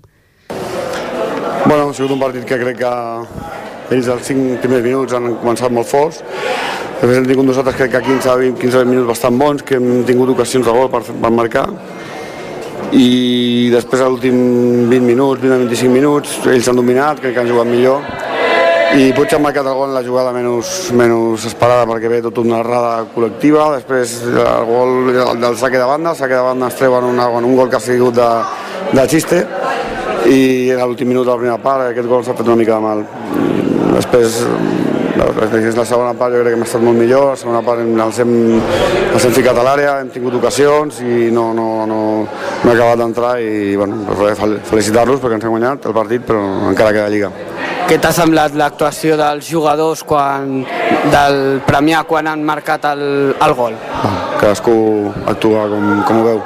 [1.66, 2.94] Bueno, ha sigut un partit que crec que
[3.98, 6.22] ells els 5 primers minuts han començat molt forts.
[7.02, 10.06] Després hem tingut nosaltres crec que 15 20, 15 20 minuts bastant bons, que hem
[10.08, 11.68] tingut ocasions de gol per, per marcar.
[12.96, 14.40] I després a l'últim
[14.88, 18.29] 20 minuts, 20 25 minuts, ells han dominat, crec que han jugat millor.
[18.90, 22.64] I potser han marcat el gol la jugada menys, menys esperada perquè ve tot una
[22.64, 23.68] errada col·lectiva.
[23.76, 27.56] Després el gol del saque de banda, el saque de banda es treuen una, un
[27.56, 28.30] gol que ha sigut de,
[28.98, 29.44] de xiste
[30.26, 32.88] i a l'últim minut de la primera part aquest gol s'ha fet una mica de
[32.88, 33.04] mal.
[33.94, 34.40] Després,
[35.20, 38.34] la, segona part jo crec que hem estat molt millor, la segona part els hem,
[39.14, 43.06] els hem ficat a l'àrea, hem tingut ocasions i no, no, no, no he acabat
[43.06, 44.02] d'entrar i bueno,
[44.74, 47.32] felicitar-los perquè ens han guanyat el partit però encara queda lliga.
[47.90, 50.60] Què t'ha semblat l'actuació dels jugadors quan,
[51.10, 53.00] del Premià quan han marcat el,
[53.34, 53.74] el gol?
[54.38, 54.76] Cadascú
[55.32, 56.44] actua com, com ho veu.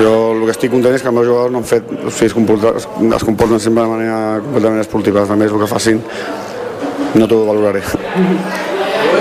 [0.00, 2.32] Jo el que estic content és que els meus jugadors no han fet, o sigui,
[2.32, 6.02] es comporten, es comporten sempre de manera completament esportiva, també és el que facin,
[7.14, 7.84] no t'ho valoraré.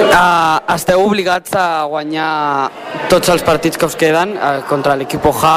[0.10, 2.32] Uh, esteu obligats a guanyar
[3.14, 5.56] tots els partits que us queden uh, contra l'equip Oja,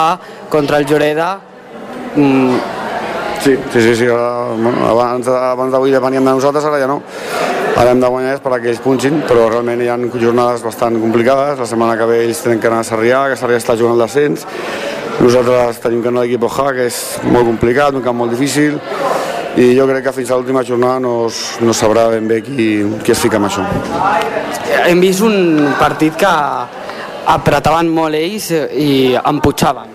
[0.53, 1.39] contra el Lloreda.
[2.19, 2.74] Mm,
[3.45, 7.03] Sí, sí, sí, sí abans, abans d'avui depeníem de nosaltres, ara ja no.
[7.77, 11.59] Ara hem de guanyar és perquè ells punxin, però realment hi ha jornades bastant complicades.
[11.61, 14.07] La setmana que ve ells tenen que anar a Sarrià, que Sarrià està jugant al
[14.07, 14.47] descens.
[15.21, 18.81] Nosaltres tenim que anar a l'equip Oja, que és molt complicat, un camp molt difícil,
[19.61, 21.17] i jo crec que fins a l'última jornada no,
[21.61, 22.71] no sabrà ben bé qui,
[23.05, 23.67] qui es fica amb això.
[24.89, 26.33] hem vist un partit que
[27.37, 29.94] apretaven molt ells i emputxaven.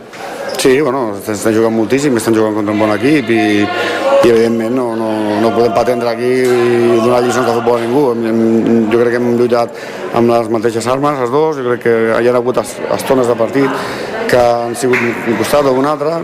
[0.59, 4.89] Sí, bueno, estan jugant moltíssim, estan jugant contra un bon equip i, i evidentment no,
[4.99, 5.07] no,
[5.39, 8.01] no podem patendre aquí i donar lliçons de futbol a ningú.
[8.11, 9.79] Hem, hem, jo crec que hem lluitat
[10.19, 13.37] amb les mateixes armes, els dos, jo crec que hi ha hagut es- estones de
[13.39, 13.87] partit
[14.29, 16.17] que han sigut un costat o un altre,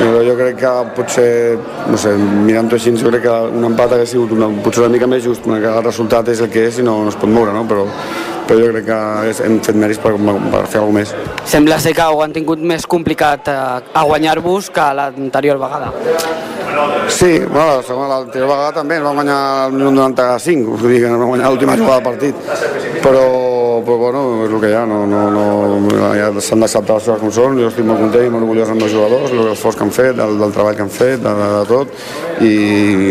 [0.00, 1.28] però jo crec que potser,
[1.86, 5.06] no sé, mirant-ho així, jo crec que un empat hauria sigut una, potser una mica
[5.06, 7.52] més just, que el resultat és el que és i no, no es pot moure,
[7.54, 7.62] no?
[7.68, 7.84] però,
[8.48, 8.98] però jo crec que
[9.46, 10.14] hem fet mèrits per,
[10.52, 11.14] per fer alguna més.
[11.50, 13.58] Sembla ser que ho han tingut més complicat eh,
[13.94, 15.92] a guanyar-vos que l'anterior vegada.
[17.08, 17.80] Sí, bueno,
[18.10, 21.52] l'anterior vegada també ens vam guanyar el minut 95, vull dir que ens vam guanyar
[21.52, 23.24] l'última jugada del partit, però,
[23.86, 27.22] però bueno, és el que hi ha, no, no, no, ja s'han d'acceptar les coses
[27.22, 29.94] com són, jo estic molt content i molt orgullós dels meus jugadors, l'esforç que han
[29.94, 31.98] fet, del, del treball que han fet, de, de, de tot,
[32.40, 32.52] i,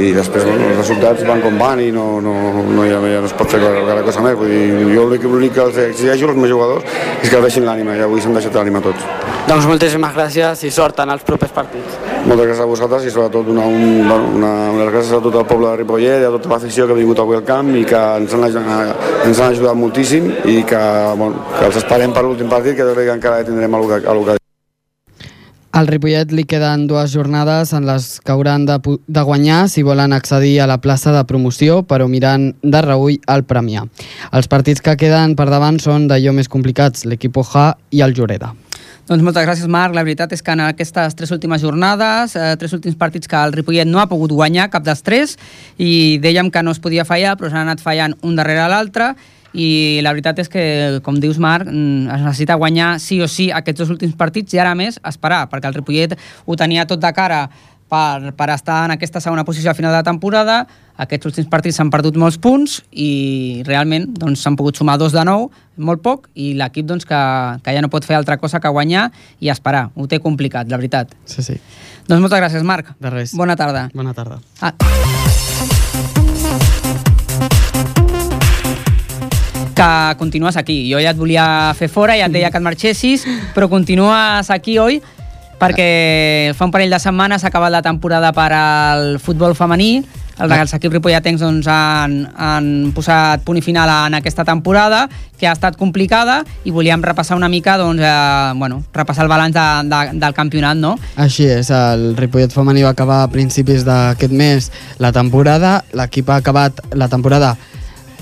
[0.09, 2.35] i després bueno, els resultats van com van i no, no,
[2.67, 5.67] no, ja, ja no es pot fer gaire cosa més, vull dir, jo l'únic que
[5.67, 9.05] els exigeixo als meus jugadors és que deixin l'ànima, i avui s'han deixat l'ànima tots.
[9.43, 11.97] Doncs moltíssimes gràcies i sort en els propers partits.
[12.23, 15.47] Moltes gràcies a vosaltres i sobretot una, un, bueno, una, unes gràcies a tot el
[15.49, 17.99] poble de Ripollet i a tota l'afició que ha vingut avui al camp i que
[18.21, 20.79] ens han, ens han ajudat moltíssim i que,
[21.17, 24.39] bueno, que els esperem per l'últim partit que jo crec que encara tindrem alguna cosa.
[25.73, 28.75] Al Ripollet li queden dues jornades en les que hauran de,
[29.07, 33.45] de guanyar si volen accedir a la plaça de promoció, però mirant de reull el
[33.49, 33.87] Premià.
[34.37, 38.53] Els partits que queden per davant són d'allò més complicats, l'equip Oja i el Lloreda.
[39.09, 39.97] Doncs moltes gràcies, Marc.
[39.97, 43.51] La veritat és que en aquestes tres últimes jornades, eh, tres últims partits que el
[43.51, 45.39] Ripollet no ha pogut guanyar, cap dels tres,
[45.75, 49.15] i dèiem que no es podia fallar, però s'han anat fallant un darrere l'altre,
[49.53, 50.63] i la veritat és que,
[51.05, 54.59] com dius, Marc, mm, es necessita guanyar sí o sí aquests dos últims partits i
[54.59, 57.47] ara més esperar, perquè el Ripollet ho tenia tot de cara
[57.93, 60.63] per, per estar en aquesta segona posició a final de temporada.
[61.03, 65.23] Aquests últims partits s'han perdut molts punts i realment doncs, s'han pogut sumar dos de
[65.25, 67.21] nou, molt poc, i l'equip doncs, que,
[67.65, 69.07] que ja no pot fer altra cosa que guanyar
[69.41, 69.87] i esperar.
[69.95, 71.13] Ho té complicat, la veritat.
[71.25, 71.59] Sí, sí.
[72.09, 72.93] Doncs moltes gràcies, Marc.
[73.01, 73.37] De res.
[73.37, 73.87] Bona tarda.
[73.93, 74.41] Bona tarda.
[74.61, 74.73] Ah.
[79.73, 80.83] Que continues aquí.
[80.91, 84.77] Jo ja et volia fer fora, ja et deia que et marxessis, però continues aquí,
[84.79, 85.01] oi?
[85.59, 90.03] Perquè fa un parell de setmanes s'ha acabat la temporada per al futbol femení,
[90.39, 95.05] els, els equips ripolletens doncs, han, han posat punt i final en aquesta temporada,
[95.39, 99.55] que ha estat complicada, i volíem repassar una mica, doncs, eh, bueno, repassar el balanç
[99.55, 100.95] de, de, del campionat, no?
[101.21, 104.71] Així és, el Ripollet femení va acabar a principis d'aquest mes
[105.03, 107.55] la temporada, l'equip ha acabat la temporada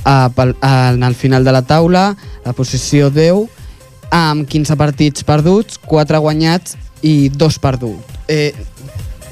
[0.03, 3.45] pel, en el final de la taula, la posició 10,
[4.11, 8.19] amb 15 partits perduts, 4 guanyats i 2 perduts.
[8.27, 8.53] Eh,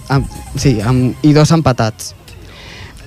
[0.09, 0.25] amb,
[0.57, 2.15] sí, amb, i dos empatats.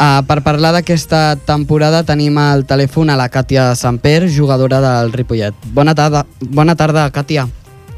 [0.03, 5.55] Uh, per parlar d'aquesta temporada tenim al telèfon a la Càtia Samper, jugadora del Ripollet.
[5.75, 7.45] Bona tarda, bona tarda Càtia.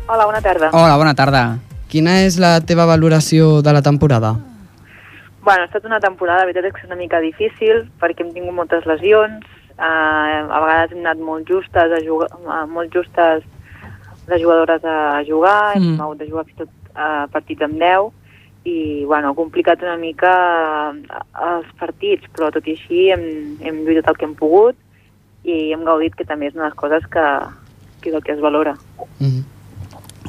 [0.09, 0.69] Hola, bona tarda.
[0.73, 1.45] Hola, bona tarda.
[1.89, 4.35] Quina és la teva valoració de la temporada?
[5.45, 8.35] Bueno, ha estat una temporada, la veritat és que és una mica difícil, perquè hem
[8.35, 9.45] tingut moltes lesions,
[9.79, 13.43] eh, a vegades hem anat molt justes, a jugar, eh, molt justes
[14.29, 15.95] les jugadores a jugar, Mm.
[15.95, 18.13] hem hagut de jugar fins tot eh, partits amb 10,
[18.65, 20.33] i bueno, ha complicat una mica
[20.95, 24.77] eh, els partits, però tot i així hem, hem lluitat el que hem pogut
[25.45, 27.25] i hem gaudit, que també és una de les coses que,
[28.01, 28.75] que és el que es valora.
[29.19, 29.45] Mm -hmm.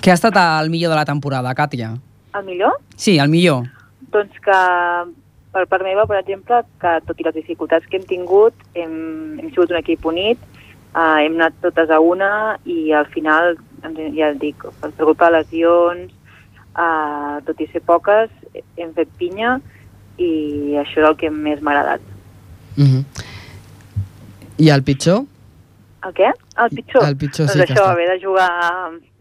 [0.01, 1.97] Què ha estat el millor de la temporada, Càtia?
[2.33, 2.73] El millor?
[2.97, 3.63] Sí, el millor.
[4.11, 4.59] Doncs que
[5.55, 8.95] per part meva, per exemple, que tot i les dificultats que hem tingut, hem,
[9.39, 10.41] hem sigut un equip unit,
[10.91, 12.31] eh, hem anat totes a una
[12.67, 13.55] i al final,
[14.17, 16.11] ja et dic, per culpa de lesions,
[16.75, 18.33] eh, tot i ser poques,
[18.75, 19.55] hem fet pinya
[20.19, 22.01] i això és el que més m'ha agradat.
[22.75, 23.03] Mm -hmm.
[24.57, 25.23] I el pitjor?
[26.05, 26.31] El què?
[26.63, 27.03] El pitjor?
[27.03, 27.91] El pitjor, doncs sí que això, està.
[27.91, 28.51] haver de jugar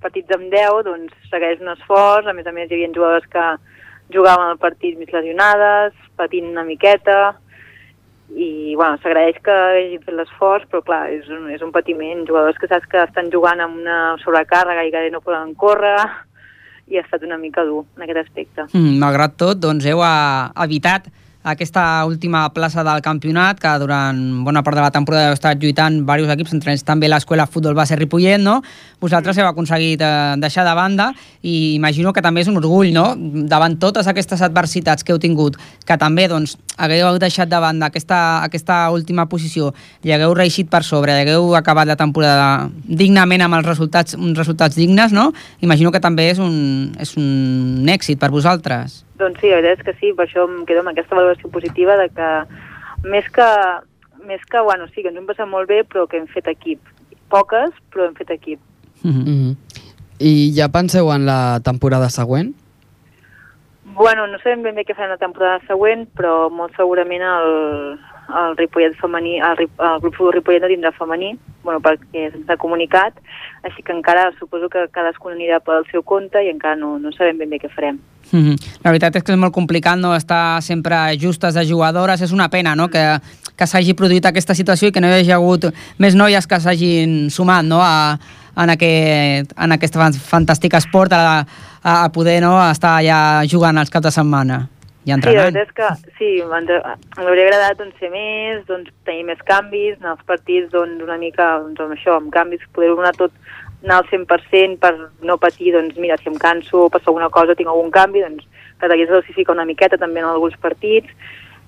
[0.01, 3.45] partits amb 10, doncs segueix un esforç, a més a més hi havia jugadors que
[4.13, 7.35] jugaven el partit més lesionades, patint una miqueta,
[8.35, 12.25] i bueno, s'agraeix que hagin fet l'esforç, però clar, és un, és un patiment.
[12.27, 15.99] Jugadors que saps que estan jugant amb una sobrecàrrega i que no poden córrer,
[16.91, 18.67] i ha estat una mica dur en aquest aspecte.
[18.73, 21.09] Mm, malgrat tot, doncs heu eh, evitat
[21.45, 25.99] aquesta última plaça del campionat, que durant bona part de la temporada heu estat lluitant
[26.01, 28.63] diversos equips, entre ells també l'escola futbol base Ripollet, no?
[29.05, 31.11] Vosaltres heu aconseguit eh, deixar de banda
[31.43, 33.13] i imagino que també és un orgull, no?
[33.45, 38.41] Davant totes aquestes adversitats que heu tingut, que també doncs, hagueu deixat de banda aquesta,
[38.43, 43.61] aquesta última posició i hagueu reixit per sobre, i hagueu acabat la temporada dignament amb
[43.61, 45.31] els resultats, uns resultats dignes, no?
[45.61, 49.05] Imagino que també és un, és un èxit per vosaltres.
[49.19, 51.97] Doncs sí, la veritat és que sí, per això em quedo amb aquesta valoració positiva
[52.01, 52.31] de que
[53.05, 53.49] més que,
[54.27, 56.81] més que bueno, sí, que ens hem passat molt bé, però que hem fet equip.
[57.31, 58.61] Poques, però hem fet equip.
[59.03, 59.27] Mm -hmm.
[59.29, 59.57] Mm -hmm.
[60.19, 62.55] I ja penseu en la temporada següent?
[63.95, 68.57] Bueno, no sabem ben bé què farem la temporada següent, però molt segurament el, el
[68.57, 71.35] Ripollet femení, el, el grup Ripollet no tindrà femení,
[71.65, 73.17] bueno, perquè se'ns ha comunicat,
[73.65, 77.39] així que encara suposo que cadascun anirà pel seu compte i encara no, no sabem
[77.39, 77.99] ben bé què farem.
[78.33, 78.57] Mm -hmm.
[78.85, 82.49] La veritat és que és molt complicat no estar sempre justes de jugadores, és una
[82.49, 82.89] pena no?
[82.89, 83.21] que,
[83.57, 87.31] que s'hagi produït aquesta situació i que no hi hagi hagut més noies que s'hagin
[87.31, 87.81] sumat no?
[87.83, 88.19] a,
[88.57, 91.47] en, aquest, en aquest fan- fantàstic esport a,
[91.83, 92.71] a, poder no?
[92.71, 94.69] estar ja jugant els caps de setmana
[95.05, 95.53] i Sí, la entrenant.
[95.53, 100.23] veritat és que sí, m'hauria agradat doncs, fer més, doncs, tenir més canvis, en els
[100.25, 103.33] partits doncs, una mica doncs, amb això, amb canvis, poder-ho anar tot
[103.85, 107.55] anar al 100% per no patir, doncs mira, si em canso o passa alguna cosa,
[107.55, 108.47] tinc algun canvi, doncs
[108.81, 111.13] que t'hagués de dosificar una miqueta també en alguns partits,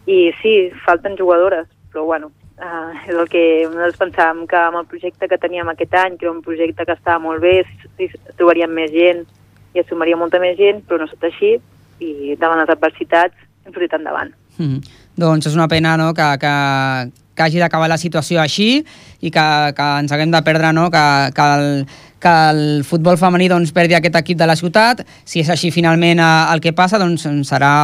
[0.07, 4.89] i sí, falten jugadores, però bueno, uh, és el que nosaltres pensàvem que amb el
[4.89, 8.37] projecte que teníem aquest any, que era un projecte que estava molt bé, si, si
[8.39, 9.27] trobaríem més gent
[9.75, 11.59] i es sumaria molta més gent, però no ha estat així,
[12.01, 14.33] i davant les adversitats hem sortit endavant.
[14.59, 14.83] Mm.
[15.17, 16.11] Doncs és una pena no?
[16.17, 16.55] que, que,
[17.37, 18.83] que hagi d'acabar la situació així
[19.21, 20.91] i que, que ens haguem de perdre no?
[20.93, 21.07] que,
[21.37, 21.87] que, el,
[22.21, 25.03] que el futbol femení doncs, perdi aquest equip de la ciutat.
[25.25, 27.75] Si és així finalment eh, el que passa, doncs serà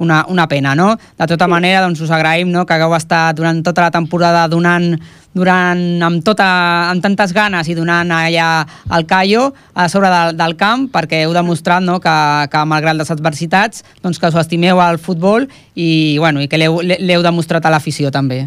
[0.00, 0.94] una, una pena, no?
[0.96, 2.64] De tota manera, doncs us agraïm no?
[2.66, 4.94] que hagueu estat durant tota la temporada donant
[5.36, 6.46] durant, amb, tota,
[6.90, 8.48] amb tantes ganes i donant allà
[8.96, 12.16] el callo a sobre del, del camp perquè heu demostrat no, que,
[12.50, 17.22] que malgrat les adversitats doncs que us estimeu al futbol i, bueno, i que l'heu
[17.22, 18.46] demostrat a l'afició també.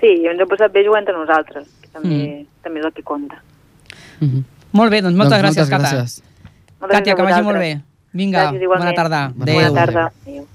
[0.00, 2.44] Sí, i ens hem passat bé jugant entre nosaltres, que també, mm.
[2.66, 3.38] també és el que compta.
[4.20, 4.42] Mm -hmm.
[4.72, 5.96] Molt bé, doncs moltes doncs gràcies, moltes Cata.
[5.96, 6.22] gràcies.
[6.80, 7.80] Càtia, gràcies que vagi molt bé.
[8.12, 9.32] Vinga, Gràcies, bona tarda.
[9.34, 9.74] Bona Bona Adéu.
[9.74, 10.12] tarda.
[10.26, 10.53] Adéu.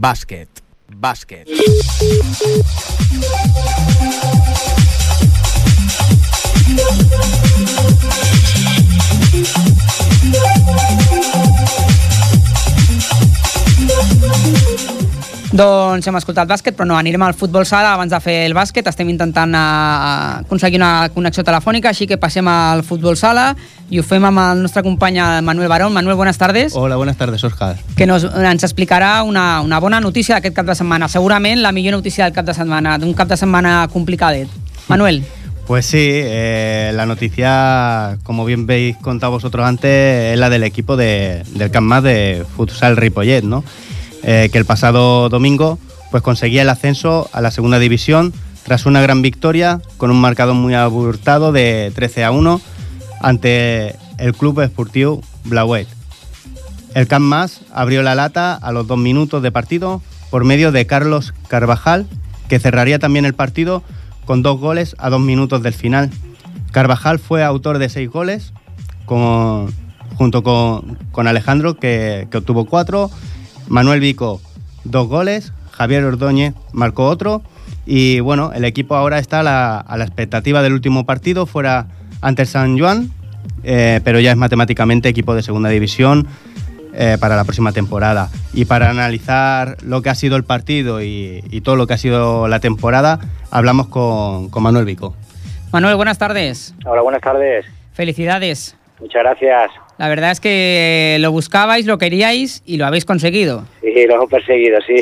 [0.00, 0.48] Bàsquet.
[0.88, 1.48] Bàsquet.
[15.52, 18.86] Doncs hem escoltat bàsquet, però no, anirem al futbol sala abans de fer el bàsquet.
[18.88, 23.50] Estem intentant uh, aconseguir una connexió telefònica, així que passem al futbol sala
[23.92, 25.92] i ho fem amb el nostre company el Manuel Barón.
[25.92, 26.72] Manuel, buenas tardes.
[26.74, 27.76] Hola, buenas tardes, Oscar.
[27.96, 31.10] que nos, ens explicarà una, una bona notícia d'aquest cap de setmana.
[31.12, 34.48] Segurament la millor notícia del cap de setmana, d'un cap de setmana complicadet.
[34.88, 35.22] Manuel,
[35.66, 40.96] Pues sí, eh, la noticia, como bien veis contado vosotros antes, es la del equipo
[40.96, 43.62] de, del Camp Mas de Futsal Ripollet, ¿no?
[44.24, 45.78] Eh, que el pasado domingo
[46.12, 48.32] pues conseguía el ascenso a la segunda división
[48.62, 52.60] tras una gran victoria con un marcador muy abultado de 13 a 1
[53.20, 55.88] ante el Club Esportivo Blauet.
[56.94, 60.86] El Camp Mas abrió la lata a los dos minutos de partido por medio de
[60.86, 62.06] Carlos Carvajal,
[62.48, 63.82] que cerraría también el partido
[64.24, 66.10] con dos goles a dos minutos del final.
[66.70, 68.52] Carvajal fue autor de seis goles,
[69.06, 73.10] junto con, con Alejandro, que, que obtuvo cuatro.
[73.68, 74.40] Manuel Vico,
[74.84, 75.52] dos goles.
[75.72, 77.42] Javier Ordóñez marcó otro.
[77.86, 81.86] Y bueno, el equipo ahora está a la, a la expectativa del último partido, fuera
[82.20, 83.10] ante el San Juan,
[83.64, 86.28] eh, pero ya es matemáticamente equipo de segunda división
[86.94, 88.30] eh, para la próxima temporada.
[88.52, 91.98] Y para analizar lo que ha sido el partido y, y todo lo que ha
[91.98, 93.18] sido la temporada,
[93.50, 95.16] hablamos con, con Manuel Vico.
[95.72, 96.74] Manuel, buenas tardes.
[96.84, 97.66] Hola, buenas tardes.
[97.94, 98.76] Felicidades.
[99.00, 99.70] Muchas gracias.
[99.98, 103.64] La verdad es que lo buscabais, lo queríais y lo habéis conseguido.
[103.80, 104.96] Sí, lo hemos perseguido, sí.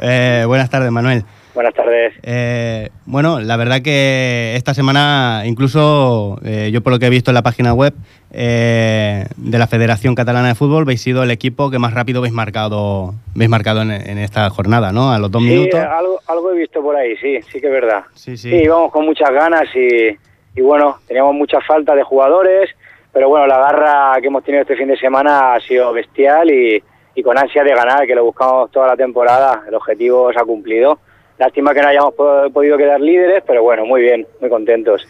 [0.00, 1.22] Eh, buenas tardes, Manuel.
[1.54, 2.14] buenas tardes.
[2.22, 7.30] Eh, bueno, la verdad que esta semana, incluso eh, yo por lo que he visto
[7.30, 7.94] en la página web
[8.32, 12.34] eh, de la Federación Catalana de Fútbol, habéis sido el equipo que más rápido habéis
[12.34, 15.12] marcado, habéis marcado en, en esta jornada, ¿no?
[15.12, 15.78] A los dos sí, minutos.
[15.80, 18.02] algo, algo he visto por ahí, sí, sí que es verdad.
[18.14, 18.50] Sí, sí.
[18.50, 22.70] Sí, íbamos con muchas ganas y, y bueno, teníamos mucha falta de jugadores,
[23.12, 26.82] pero bueno, la garra que hemos tenido este fin de semana ha sido bestial y,
[27.22, 30.98] con ansia de ganar, que lo buscamos toda la temporada, el objetivo se ha cumplido.
[31.38, 35.06] Lástima que no hayamos po- podido quedar líderes, pero bueno, muy bien, muy contentos.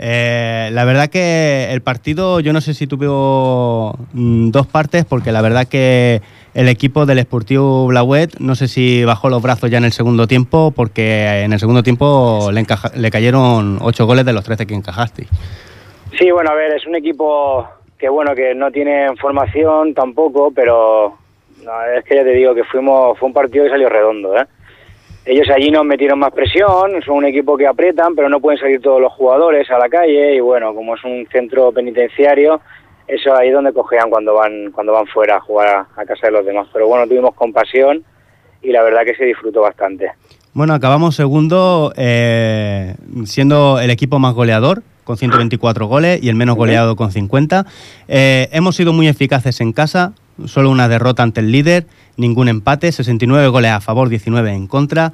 [0.00, 5.32] Eh, la verdad que el partido, yo no sé si tuvo mm, dos partes, porque
[5.32, 6.22] la verdad que
[6.54, 10.26] el equipo del Sportivo Blauet, no sé si bajó los brazos ya en el segundo
[10.28, 12.64] tiempo, porque en el segundo tiempo le,
[12.94, 15.26] le cayeron ocho goles de los 13 que encajaste.
[16.16, 21.18] Sí, bueno, a ver, es un equipo que bueno, que no tiene formación tampoco, pero
[21.64, 24.46] no, es que ya te digo que fuimos, fue un partido que salió redondo, ¿eh?
[25.24, 28.80] Ellos allí nos metieron más presión, son un equipo que aprietan, pero no pueden salir
[28.80, 32.62] todos los jugadores a la calle y bueno, como es un centro penitenciario,
[33.06, 36.32] eso ahí es donde cojean cuando van cuando van fuera a jugar a, casa de
[36.32, 36.68] los demás.
[36.72, 38.04] Pero bueno, tuvimos compasión
[38.62, 40.12] y la verdad que se disfrutó bastante.
[40.54, 42.94] Bueno, acabamos segundo, eh,
[43.24, 47.64] siendo el equipo más goleador, con 124 goles, y el menos goleado con 50.
[48.08, 50.12] Eh, hemos sido muy eficaces en casa,
[50.44, 51.86] solo una derrota ante el líder,
[52.18, 55.12] ningún empate, 69 goles a favor, 19 en contra.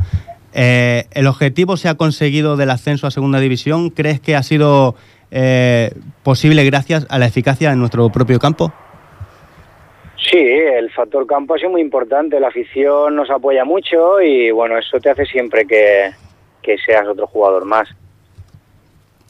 [0.53, 3.90] Eh, ¿El objetivo se ha conseguido del ascenso a segunda división?
[3.90, 4.97] ¿Crees que ha sido
[5.30, 5.92] eh,
[6.24, 8.72] posible gracias a la eficacia en nuestro propio campo?
[10.28, 14.76] Sí, el factor campo ha sido muy importante, la afición nos apoya mucho y bueno,
[14.76, 16.11] eso te hace siempre que,
[16.62, 17.88] que seas otro jugador más.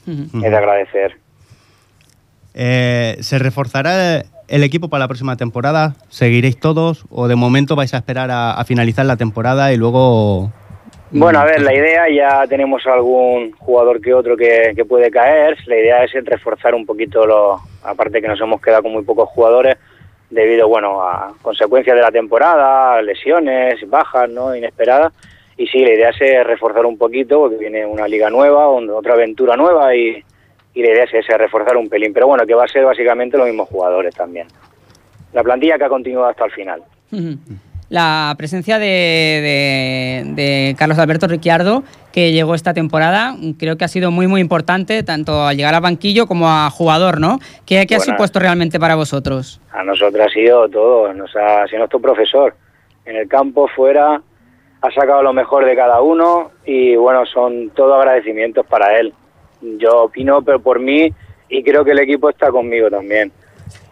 [0.06, 1.16] Es de agradecer.
[2.54, 5.94] Eh, ¿Se reforzará el equipo para la próxima temporada?
[6.08, 10.52] ¿Seguiréis todos o de momento vais a esperar a, a finalizar la temporada y luego...
[11.10, 15.56] Bueno, a ver, la idea, ya tenemos algún jugador que otro que, que puede caer,
[15.66, 19.04] la idea es el reforzar un poquito, lo, aparte que nos hemos quedado con muy
[19.04, 19.76] pocos jugadores,
[20.30, 25.12] debido, bueno, a consecuencias de la temporada, lesiones, bajas, ¿no?, inesperadas,
[25.56, 29.14] y sí, la idea es eh, reforzar un poquito, porque viene una liga nueva, otra
[29.14, 30.22] aventura nueva, y,
[30.74, 33.36] y la idea es esa, reforzar un pelín, pero bueno, que va a ser básicamente
[33.38, 34.46] los mismos jugadores también.
[35.32, 36.82] La plantilla que ha continuado hasta el final.
[37.90, 43.88] La presencia de, de- de Carlos Alberto Ricciardo, que llegó esta temporada, creo que ha
[43.88, 47.38] sido muy, muy importante, tanto al llegar al banquillo como a jugador, ¿no?
[47.66, 49.60] ¿Qué, qué ha supuesto realmente para vosotros?
[49.70, 52.56] A nosotros ha sido todo, nos ha sido nuestro profesor.
[53.04, 54.20] En el campo, fuera,
[54.84, 59.14] ha sacado lo mejor de cada uno y bueno, son todo agradecimientos para él.
[59.78, 61.10] Yo opino pero por mí
[61.48, 63.32] y creo que el equipo está conmigo también.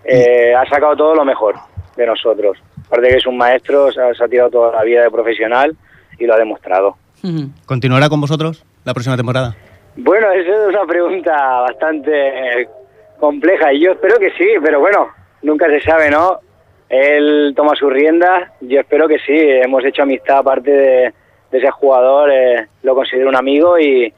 [0.05, 1.55] Eh, ha sacado todo lo mejor
[1.97, 2.59] de nosotros.
[2.87, 5.75] Aparte que es un maestro, se ha, se ha tirado toda la vida de profesional
[6.19, 6.97] y lo ha demostrado.
[7.65, 9.57] ¿Continuará con vosotros la próxima temporada?
[9.97, 12.69] Bueno, esa es una pregunta bastante eh,
[13.19, 15.09] compleja y yo espero que sí, pero bueno,
[15.41, 16.39] nunca se sabe, ¿no?
[16.93, 21.13] Él toma sus riendas, yo espero que sí, hemos hecho amistad aparte de,
[21.51, 24.13] de ese jugador, eh, lo considero un amigo y,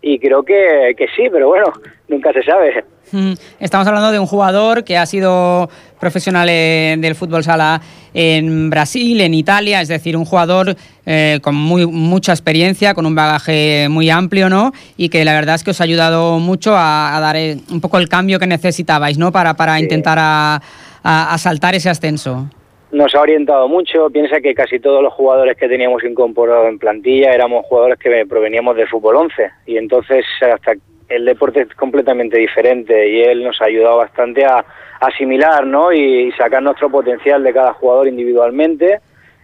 [0.00, 1.66] y creo que, que sí, pero bueno,
[2.06, 2.84] nunca se sabe.
[3.10, 5.68] Mm, Estamos hablando de un jugador que ha sido
[5.98, 7.80] profesional eh, del fútbol sala
[8.14, 13.16] en Brasil, en Italia, es decir, un jugador eh, con muy, mucha experiencia, con un
[13.16, 14.70] bagaje muy amplio, ¿no?
[14.96, 17.80] Y que la verdad es que os ha ayudado mucho a, a dar eh, un
[17.80, 19.32] poco el cambio que necesitabais, ¿no?
[19.32, 20.62] Para, para intentar a,
[21.02, 22.46] a- a saltar ese ascenso.
[22.90, 27.32] Nos ha orientado mucho, piensa que casi todos los jugadores que teníamos incorporados en plantilla
[27.32, 30.72] éramos jugadores que proveníamos del fútbol 11 y entonces hasta
[31.08, 34.62] el deporte es completamente diferente y él nos ha ayudado bastante a
[35.00, 35.90] asimilar ¿no?
[35.92, 39.00] y, sacar nuestro potencial de cada jugador individualmente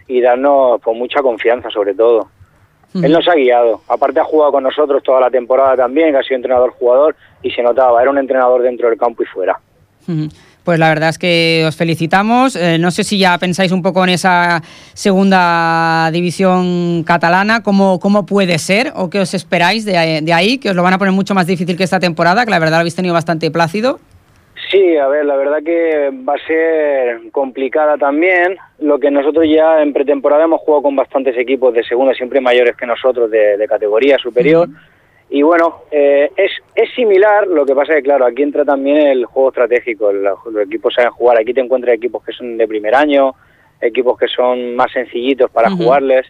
[0.07, 2.27] y darnos pues, mucha confianza sobre todo.
[2.95, 6.23] Él nos ha guiado, aparte ha jugado con nosotros toda la temporada también, que ha
[6.23, 9.59] sido entrenador-jugador y se notaba, era un entrenador dentro del campo y fuera.
[10.63, 12.55] Pues la verdad es que os felicitamos.
[12.55, 14.61] Eh, no sé si ya pensáis un poco en esa
[14.93, 20.57] segunda división catalana, cómo, cómo puede ser o qué os esperáis de, ahí- de ahí,
[20.57, 22.77] que os lo van a poner mucho más difícil que esta temporada, que la verdad
[22.77, 23.99] lo habéis tenido bastante plácido.
[24.69, 28.57] Sí, a ver, la verdad que va a ser complicada también.
[28.79, 32.75] Lo que nosotros ya en pretemporada hemos jugado con bastantes equipos de segunda, siempre mayores
[32.75, 34.67] que nosotros, de, de categoría superior.
[35.31, 38.97] Y bueno, eh, es, es similar, lo que pasa es que, claro, aquí entra también
[38.97, 40.11] el juego estratégico.
[40.11, 41.37] Los, los equipos saben jugar.
[41.37, 43.35] Aquí te encuentras equipos que son de primer año,
[43.79, 46.25] equipos que son más sencillitos para jugarles.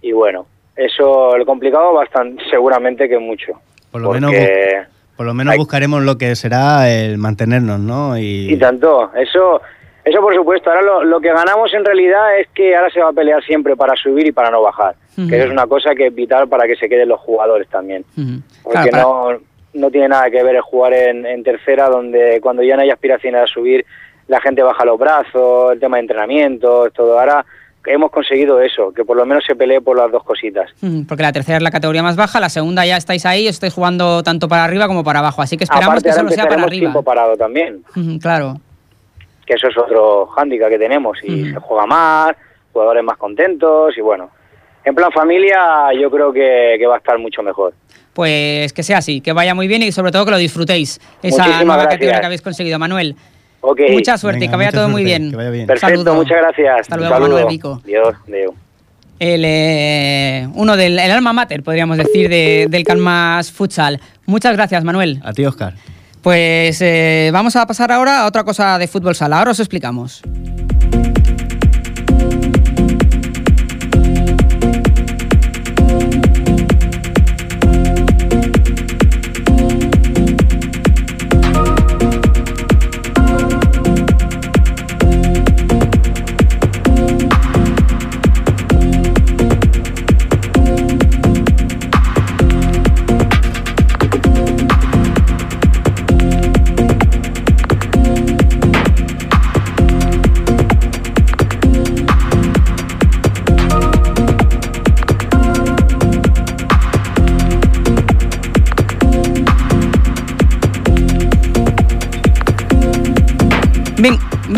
[0.00, 3.52] Y bueno, eso, lo complicado bastante, seguramente que mucho.
[3.92, 4.32] Por lo menos,
[5.16, 8.18] por lo menos buscaremos lo que será el mantenernos, ¿no?
[8.18, 9.60] Y, Y tanto, eso,
[10.04, 10.70] eso por supuesto.
[10.70, 13.76] Ahora lo, lo que ganamos en realidad es que ahora se va a pelear siempre
[13.76, 14.94] para subir y para no bajar.
[15.28, 18.04] Que eso es una cosa que es vital para que se queden los jugadores también.
[18.62, 19.40] Porque Claro, para- no,
[19.74, 22.90] no tiene nada que ver el jugar en, en tercera, donde cuando ya no hay
[22.90, 23.84] aspiraciones a subir,
[24.28, 27.18] la gente baja los brazos, el tema de entrenamiento, todo.
[27.20, 27.44] Ahora
[27.86, 30.70] hemos conseguido eso, que por lo menos se pelee por las dos cositas.
[31.08, 33.74] Porque la tercera es la categoría más baja, la segunda ya estáis ahí, os estáis
[33.74, 36.62] jugando tanto para arriba como para abajo, así que esperamos Aparte, que solo sea para
[36.62, 36.80] arriba.
[36.80, 37.82] tiempo parado también.
[38.20, 38.54] Claro.
[39.52, 42.32] Que eso es otro hándicap que tenemos y se juega más,
[42.72, 44.30] jugadores más contentos y bueno,
[44.84, 45.58] en plan familia
[46.00, 47.74] yo creo que, que va a estar mucho mejor.
[48.14, 51.00] pues que sea así, que vaya muy bien y sobre todo que lo disfrutéis.
[51.22, 53.14] Esa Muchísimas nueva categoría que habéis conseguido, Manuel.
[53.90, 55.30] Mucha suerte y Venga, que vaya todo muy bien.
[55.30, 55.66] que vaya bien.
[55.68, 56.14] Perfecto, Saludo.
[56.16, 56.80] muchas gracias.
[56.80, 57.28] Hasta luego, saludo.
[57.30, 57.80] Manuel Vico.
[57.84, 58.52] Dios, Dios.
[59.20, 64.00] El, eh, uno del el alma mater, podríamos decir, de- del Canmas Futsal.
[64.26, 65.20] Muchas gracias, Manuel.
[65.24, 65.74] A ti, Oscar.
[66.22, 69.38] Pues eh, vamos a pasar ahora a otra cosa de fútbol sala.
[69.38, 70.22] Ahora os explicamos.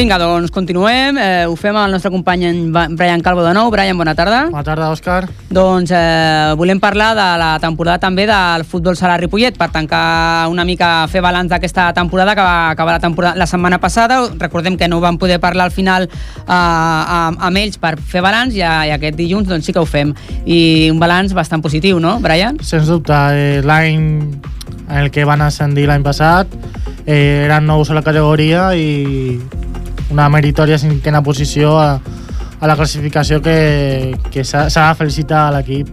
[0.04, 1.16] Vinga, doncs continuem.
[1.16, 2.44] Eh, ho fem amb el nostre company
[2.92, 3.70] Brian Calvo de nou.
[3.72, 4.50] Brian, bona tarda.
[4.52, 5.30] Bona tarda, Òscar.
[5.48, 10.66] Doncs eh, volem parlar de la temporada també del futbol sala Ripollet per tancar una
[10.68, 14.20] mica, fer balanç d'aquesta temporada que va acabar la, temporada, la setmana passada.
[14.36, 18.60] Recordem que no vam poder parlar al final eh, amb, amb ells per fer balanç
[18.60, 20.12] i, i aquest dilluns doncs sí que ho fem.
[20.44, 22.60] I un balanç bastant positiu, no, Brian?
[22.60, 23.96] Sens dubte, eh, l'any
[24.84, 26.50] en el que van ascendir l'any passat
[27.06, 29.40] eh, eren nous a la categoria i
[30.10, 32.00] una meritòria cinquena posició a,
[32.60, 35.90] a la classificació que, que s'ha de felicitar a l'equip.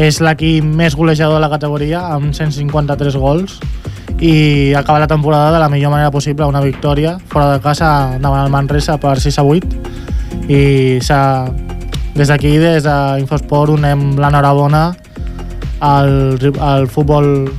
[0.00, 3.58] És l'equip més golejador de la categoria, amb 153 gols,
[4.22, 8.44] i acaba la temporada de la millor manera possible, una victòria fora de casa davant
[8.46, 10.62] el Manresa per 6 a 8 i
[11.02, 11.22] s'ha
[12.14, 14.92] des d'aquí, des d'Infosport, donem l'enhorabona
[15.80, 17.50] al, al futbol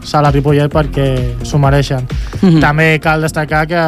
[0.00, 1.08] sala Ripollet perquè
[1.44, 2.06] s'ho mereixen.
[2.40, 2.60] Mhm.
[2.62, 3.82] També cal destacar que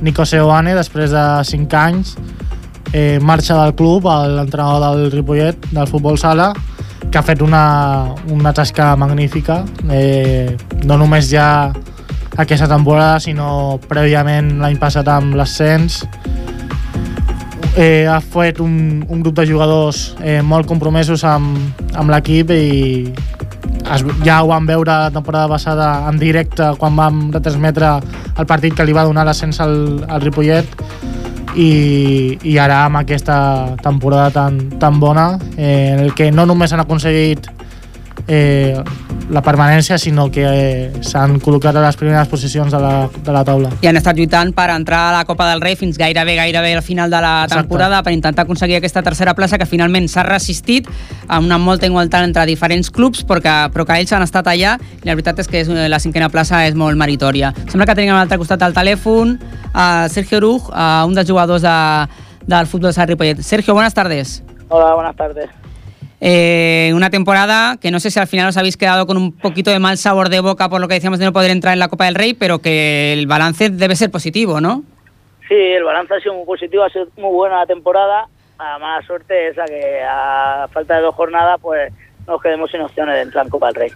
[0.00, 2.14] Nico Seoane, després de 5 anys,
[2.92, 6.52] eh, marxa del club, l'entrenador del Ripollet, del futbol sala,
[7.10, 11.72] que ha fet una, una tasca magnífica, eh, no només ja
[12.40, 16.04] aquesta temporada, sinó prèviament l'any passat amb l'ascens,
[17.76, 21.58] eh, ha fet un, un grup de jugadors eh, molt compromesos amb,
[21.94, 22.64] amb l'equip i
[23.94, 27.92] es, ja ho vam veure la temporada passada en directe quan vam retransmetre
[28.38, 30.76] el partit que li va donar l'ascens al, al Ripollet.
[31.50, 36.70] I, i ara amb aquesta temporada tan, tan bona eh, en el que no només
[36.70, 37.48] han aconseguit
[38.30, 38.78] eh,
[39.30, 43.42] la permanència sinó que eh, s'han col·locat a les primeres posicions de la, de la
[43.46, 43.70] taula.
[43.80, 46.82] i han estat lluitant per entrar a la Copa del Rei fins gairebé gairebé al
[46.82, 47.62] final de la Exacte.
[47.62, 50.88] temporada per intentar aconseguir aquesta tercera plaça que finalment s'ha resistit
[51.28, 54.76] amb una molta igualtat entre diferents clubs però que, però que ells han estat allà
[55.02, 57.54] i la veritat és que és, eh, la cinquena plaça és molt meritòria.
[57.68, 59.38] Sembla que tenim a l'altre costat del telèfon
[59.72, 61.78] a Sergio Oruj, a un dels jugadors de,
[62.46, 63.42] del futbol Sala Ripollet.
[63.42, 64.42] Sergio, buenas tardes.
[64.68, 65.59] Hola, buenas tardes.
[66.22, 69.70] Eh, una temporada que no sé si al final os habéis quedado con un poquito
[69.70, 71.88] de mal sabor de boca por lo que decíamos de no poder entrar en la
[71.88, 74.84] Copa del Rey, pero que el balance debe ser positivo, ¿no?
[75.48, 78.28] Sí, el balance ha sido muy positivo, ha sido muy buena la temporada.
[78.58, 81.90] La mala suerte es la que a falta de dos jornadas pues
[82.26, 83.90] nos quedemos sin opciones de entrar en Copa del Rey.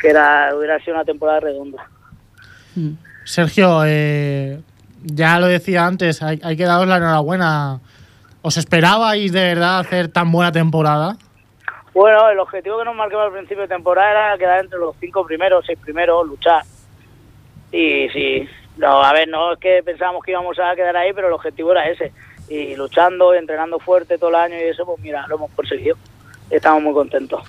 [0.00, 1.86] Que era, hubiera sido una temporada redonda.
[3.24, 4.58] Sergio, eh,
[5.04, 7.78] ya lo decía antes, hay, hay que daros la enhorabuena.
[8.42, 11.16] ¿Os esperabais de verdad hacer tan buena temporada?
[11.94, 15.24] Bueno, el objetivo que nos marcamos al principio de temporada era quedar entre los cinco
[15.26, 16.62] primeros, seis primeros, luchar.
[17.70, 21.26] Y sí, no, a ver, no es que pensábamos que íbamos a quedar ahí, pero
[21.28, 22.12] el objetivo era ese.
[22.48, 25.96] Y luchando, entrenando fuerte todo el año y eso, pues mira, lo hemos conseguido.
[26.50, 27.42] Estamos muy contentos.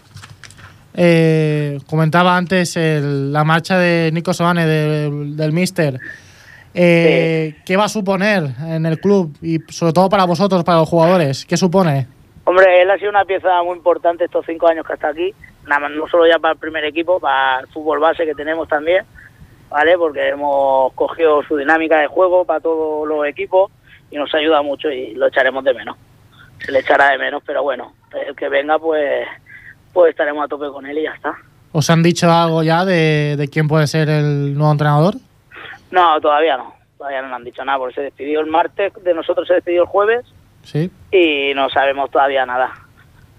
[0.96, 6.00] Eh, comentaba antes el- la marcha de Nico Soane del, del Mister.
[6.76, 10.90] Eh, ¿Qué va a suponer en el club y sobre todo para vosotros, para los
[10.90, 11.46] jugadores?
[11.46, 12.08] ¿Qué supone?
[12.46, 15.34] Hombre, él ha sido una pieza muy importante estos cinco años que está aquí,
[15.66, 18.68] nada más, no solo ya para el primer equipo, para el fútbol base que tenemos
[18.68, 19.06] también,
[19.70, 19.98] ¿vale?
[19.98, 23.72] Porque hemos cogido su dinámica de juego para todos los equipos
[24.12, 25.98] y nos ayuda mucho y lo echaremos de menos.
[26.60, 27.94] Se le echará de menos, pero bueno,
[28.28, 29.26] el que venga pues
[29.94, 31.36] pues estaremos a tope con él y ya está.
[31.72, 35.16] ¿Os han dicho algo ya de, de quién puede ser el nuevo entrenador?
[35.92, 39.14] No, todavía no, todavía no nos han dicho nada, porque se despidió el martes, de
[39.14, 40.26] nosotros se despidió el jueves
[40.64, 40.90] Sí.
[41.12, 42.72] y no sabemos todavía nada.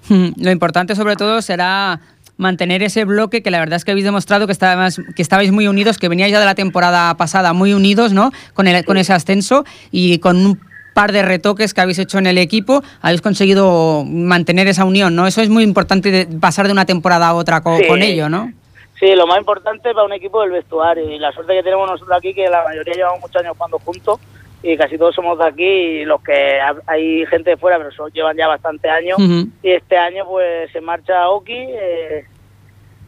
[0.09, 2.01] Lo importante sobre todo será
[2.37, 5.67] mantener ese bloque que la verdad es que habéis demostrado que estabais, que estabais muy
[5.69, 8.31] unidos, que veníais ya de la temporada pasada muy unidos, ¿no?
[8.55, 10.61] Con, el, con ese ascenso y con un
[10.95, 15.27] par de retoques que habéis hecho en el equipo, habéis conseguido mantener esa unión, ¿no?
[15.27, 17.87] Eso es muy importante de pasar de una temporada a otra con, Sí.
[17.87, 18.53] con ello, ¿no?
[19.01, 21.91] Sí, lo más importante para un equipo es el vestuario y la suerte que tenemos
[21.91, 24.21] nosotros aquí que la mayoría llevamos muchos años jugando juntos
[24.67, 27.93] y casi todos somos de aquí y los que ha- hay gente de fuera pero
[27.93, 29.19] son- llevan ya bastante años
[29.63, 32.25] y este año pues se marcha Oki, eh,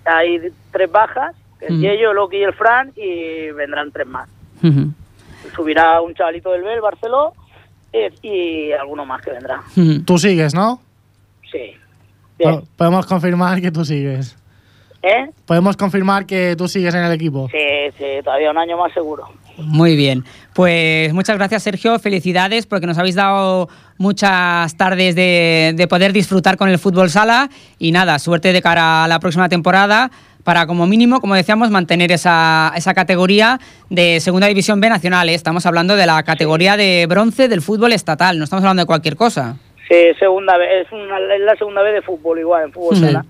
[0.05, 1.81] hay tres bajas, que es Ujú.
[1.81, 4.29] Yello, el Oki y el Fran y vendrán tres más.
[5.55, 7.33] Subirá un chavalito del Bel, Barceló
[7.93, 9.63] eh, y alguno más que vendrá.
[10.05, 10.81] Tú sigues, ¿no?
[11.51, 11.73] Sí.
[12.39, 14.37] Po- Podemos confirmar que tú sigues.
[15.03, 15.31] ¿Eh?
[15.47, 17.49] Podemos confirmar que tú sigues en el equipo.
[17.51, 17.59] Sí,
[17.97, 19.25] sí, todavía un año más seguro.
[19.59, 20.25] Muy bien.
[20.55, 21.99] Pues muchas gracias, Sergio.
[21.99, 27.49] Felicidades porque nos habéis dado muchas tardes de, de poder disfrutar con el fútbol sala.
[27.79, 30.11] Y nada, suerte de cara a la próxima temporada
[30.45, 33.59] para, como mínimo, como decíamos, mantener esa, esa categoría
[33.91, 35.29] de Segunda División B Nacional.
[35.29, 35.35] ¿eh?
[35.35, 38.39] Estamos hablando de la categoría de bronce del fútbol estatal.
[38.39, 39.57] No estamos hablando de cualquier cosa.
[39.89, 43.05] Sí, segunda vez, es, una, es la segunda vez de fútbol igual, en fútbol Ujú.
[43.07, 43.25] sala.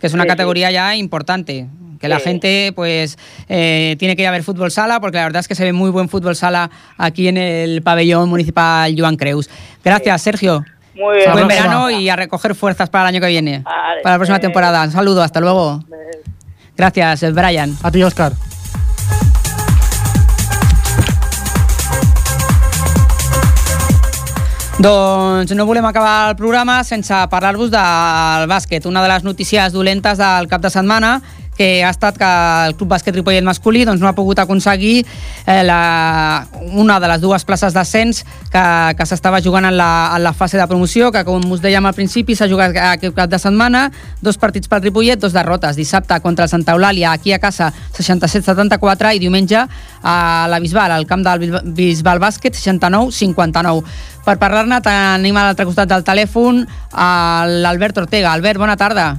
[0.00, 1.66] que es una Sí, categoría ya importante.
[2.00, 2.24] Que la Sí.
[2.24, 3.18] gente pues
[3.48, 5.72] eh, tiene que ir a ver fútbol sala porque la verdad es que se ve
[5.72, 9.48] muy buen fútbol sala aquí en el pabellón municipal Joan Creus.
[9.84, 10.64] Gracias, Sergio.
[10.94, 11.32] Muy bien.
[11.32, 13.58] Buen verano y a recoger fuerzas para el año que viene.
[13.60, 14.00] Vale.
[14.02, 14.82] Para la próxima temporada.
[14.82, 15.84] Un saludo, hasta luego.
[16.76, 17.76] Gracias, Brian.
[17.82, 18.32] A ti, Òscar.
[24.78, 28.84] Doncs no volem acabar el programa sense parlar-vos del bàsquet.
[28.86, 31.14] Una de les notícies dolentes del cap de setmana
[31.56, 32.28] que ha estat que
[32.68, 35.04] el Club Bàsquet Ripollet masculí doncs, no ha pogut aconseguir
[35.46, 36.46] eh, la,
[36.76, 38.64] una de les dues places d'ascens que,
[38.98, 41.94] que s'estava jugant en la, en la fase de promoció, que com us dèiem al
[41.96, 43.86] principi s'ha jugat aquest cap de setmana,
[44.20, 49.14] dos partits pel Ripollet, dos derrotes, dissabte contra el Santa Eulàlia aquí a casa 67-74
[49.16, 49.62] i diumenge
[50.02, 53.82] a la Bisbal, al camp del Bisbal- Bàsquet 69-59.
[54.26, 56.64] Per parlar-ne tenim a l'altre costat del telèfon
[56.96, 58.32] l'Albert Ortega.
[58.32, 59.14] Albert, bona tarda.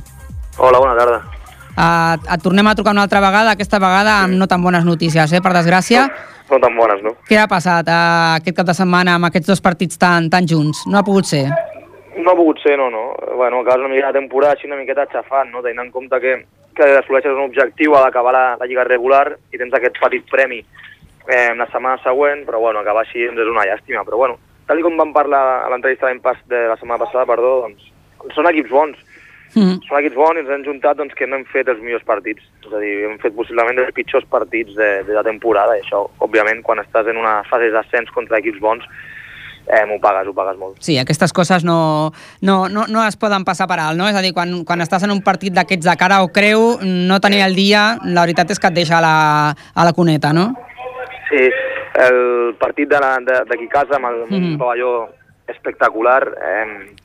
[0.58, 1.37] Hola, bona tarda.
[1.78, 5.30] Uh, et tornem a trucar una altra vegada, aquesta vegada amb no tan bones notícies,
[5.30, 6.08] eh, per desgràcia.
[6.50, 7.12] No tan bones, no?
[7.30, 10.88] Què ha passat uh, aquest cap de setmana amb aquests dos partits tan, tan junts?
[10.90, 11.44] No ha pogut ser.
[12.18, 13.12] No ha pogut ser, no, no.
[13.36, 15.62] Bueno, acabes una mica de temporada així una miqueta xafant, no?
[15.62, 16.34] Tenint en compte que,
[16.74, 20.64] que assoleixes un objectiu a d'acabar la, la lliga regular i tens aquest petit premi
[21.28, 24.02] eh, la setmana següent, però bueno, acabar així doncs és una llàstima.
[24.08, 27.94] Però bueno, tal com vam parlar a l'entrevista de la setmana passada, perdó, doncs
[28.34, 28.98] són equips bons.
[29.56, 29.78] Mm.
[29.88, 32.44] Són equips bons i ens hem juntat doncs, que no hem fet els millors partits.
[32.68, 36.04] És a dir, hem fet possiblement els pitjors partits de, de la temporada i això,
[36.20, 38.84] òbviament, quan estàs en una fase d'ascens contra equips bons,
[39.68, 40.78] eh, m'ho pagues, ho pagues molt.
[40.84, 44.08] Sí, aquestes coses no, no, no, no es poden passar per alt, no?
[44.12, 47.20] És a dir, quan, quan estàs en un partit d'aquests de cara o creu, no
[47.24, 49.16] tenir el dia, la veritat és que et deixa a la,
[49.74, 50.52] a la cuneta, no?
[51.32, 51.50] Sí,
[52.08, 54.52] el partit de la- de- d'aquí a casa amb el mm.
[54.54, 55.10] un pavelló
[55.48, 56.96] espectacular eh,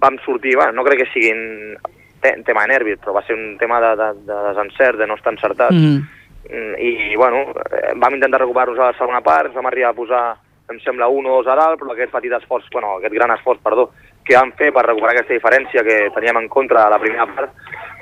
[0.00, 1.76] vam sortir, bueno, no crec que siguin
[2.20, 5.16] te tema de nervis, però va ser un tema de, de, de desencert, de no
[5.18, 5.72] estar encertat.
[5.72, 6.02] Mm.
[6.46, 9.96] Mm, I, bueno, eh, vam intentar recuperar-nos a la segona part, ens vam arribar a
[9.96, 10.24] posar,
[10.70, 13.62] em sembla, 1 o 2 a dalt, però aquest petit esforç, bueno, aquest gran esforç,
[13.62, 13.90] perdó,
[14.26, 17.54] que vam fer per recuperar aquesta diferència que teníem en contra a la primera part,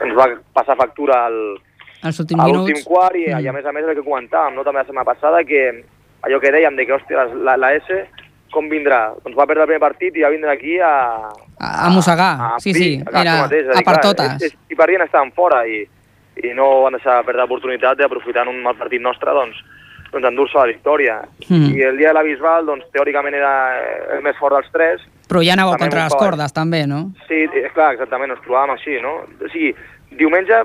[0.05, 1.41] ens va passar factura al,
[2.21, 4.65] últims a l'últim quart i, i a més a més el que comentàvem, no?
[4.65, 5.65] també la setmana passada, que
[6.25, 8.05] allò que dèiem de que, hòstia, la, la S
[8.55, 9.01] com vindrà?
[9.25, 10.93] Doncs va perdre el primer partit i va vindre aquí a...
[11.59, 14.35] A, a mossegar, a sí, pi- sí, a era mateix, a per totes.
[14.39, 15.83] És, és, I perdien estaven fora i,
[16.43, 19.59] i no van deixar perdre l'oportunitat d'aprofitar un mal partit nostre, doncs,
[20.13, 21.19] doncs endur-se la victòria.
[21.49, 21.69] Mm.
[21.75, 23.53] I el dia de la Bisbal, doncs, teòricament era
[24.17, 26.99] el més fort dels tres, Però ja anàveu També contra les cordes, també, no?
[27.27, 29.15] Sí, és clar, exactament, ens trobàvem així, no?
[29.41, 29.71] O sigui,
[30.21, 30.59] diumenge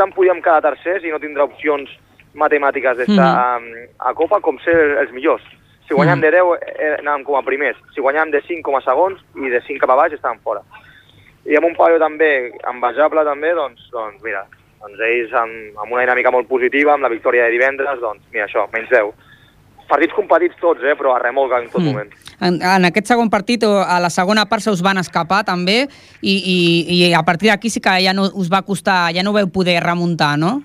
[0.00, 1.90] tant podíem quedar tercers i no tindre opcions
[2.34, 3.28] matemàtiques d'estar
[3.60, 3.84] Mhm.
[4.00, 5.44] a, a Copa com ser els millors.
[5.86, 6.26] Si guanyàvem Mhm.
[6.26, 6.46] de 10
[6.78, 9.78] eh, anàvem com a primers, si guanyàvem de 5 com a segons i de 5
[9.80, 10.62] cap a baix estàvem fora.
[11.46, 14.44] I amb un pavelló també envejable també, doncs, doncs mira,
[14.82, 18.46] doncs ells amb, amb una dinàmica molt positiva, amb la victòria de divendres, doncs mira
[18.46, 19.12] això, menys 10.
[19.88, 21.84] Partits competits tots, eh, però a remolga en tot Mm.
[21.86, 22.10] moment.
[22.40, 25.86] En, en aquest segon partit, o a la segona part, se us van escapar també
[26.20, 29.32] i, i, i a partir d'aquí sí que ja no us va costar, ja no
[29.32, 30.62] veu poder remuntar, no?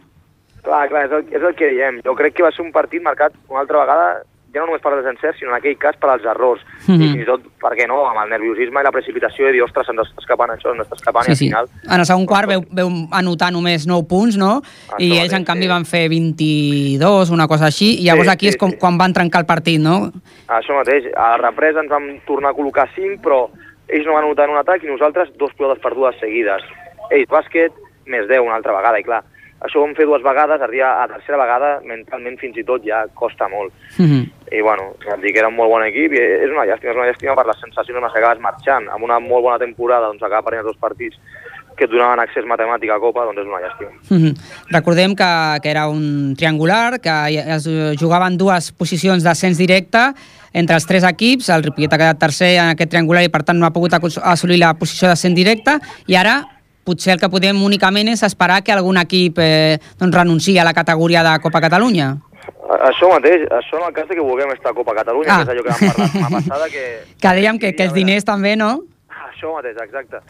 [0.63, 2.01] Clar, clar, és el, és el que diem.
[2.03, 4.24] Jo crec que va ser un partit marcat una altra vegada,
[4.54, 6.62] ja no només per les encerts, sinó en aquell cas per als errors.
[6.88, 7.02] Mhm.
[7.02, 9.64] I fins i tot, per què no, amb el nerviosisme i la precipitació de dir,
[9.64, 11.47] ostres, se'ns està escapant això, se'ns està escapant, i Sí, al sí.
[11.47, 11.70] final...
[11.88, 14.62] En el segon quart veu, veu anotar només 9 punts, no?
[14.99, 18.58] I ells, en canvi, van fer 22, una cosa així, i llavors Sí, aquí és
[18.58, 20.12] sí, com, quan van trencar el partit, no?
[20.47, 23.45] Això mateix, a la represa ens vam tornar a col·locar 5, però
[23.88, 26.64] ells no van anotar en un atac i nosaltres dos pilades perdudes seguides.
[27.12, 27.72] Ells, bàsquet,
[28.08, 29.24] més 10 una altra vegada, i clar,
[29.62, 33.04] això ho vam fer dues vegades, arribar a tercera vegada, mentalment fins i tot ja
[33.14, 33.74] costa molt.
[33.99, 34.24] Mhm.
[34.52, 36.99] I bueno, et dic que era un molt bon equip i és una llàstima, és
[36.99, 38.89] una llàstima per les sensacions que acabes marxant.
[38.91, 41.16] Amb una molt bona temporada, doncs acaba perdent els dos partits
[41.78, 43.91] que et donaven accés matemàtic a Copa, doncs és una llàstima.
[44.10, 44.34] Mm -hmm.
[44.76, 45.32] Recordem que,
[45.64, 47.16] que era un triangular, que
[47.56, 50.14] es jugaven dues posicions d'ascens directe
[50.54, 53.58] entre els tres equips, el Ripollet ha quedat tercer en aquest triangular i per tant
[53.58, 56.41] no ha pogut assolir la posició d'ascens directe i ara
[56.84, 60.74] potser el que podem únicament és esperar que algun equip eh, doncs, renunciï a la
[60.74, 62.18] categoria de Copa Catalunya.
[62.88, 65.38] Això mateix, això en el cas que vulguem estar a Copa Catalunya, ah.
[65.38, 66.86] que és allò que vam parlar la passada, que...
[67.22, 68.72] Que dèiem que, que els diners també, no?
[69.30, 70.22] Això mateix, exacte.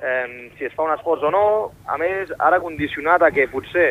[0.00, 1.44] Eh, si es fa un esforç o no,
[1.86, 3.90] a més, ara condicionat a que potser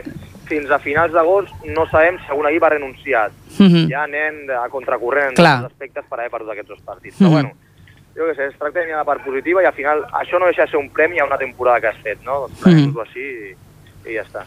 [0.50, 3.32] fins a finals d'agost no sabem si algun equip ha renunciat.
[3.60, 3.90] Mm -hmm.
[3.92, 5.62] Ja anem a contracorrent en Clar.
[5.62, 7.20] tots aspectes per haver perdut aquests dos partits.
[7.20, 7.28] Mhm.
[7.28, 7.52] Però bueno,
[8.16, 10.46] jo què sé, es tracta de mirar la part positiva i al final això no
[10.46, 12.40] deixa de ser un premi a una temporada que has fet, no?
[12.42, 12.64] Doncs Mhm.
[12.64, 13.56] prenem-ho així
[14.10, 14.44] i, ja està.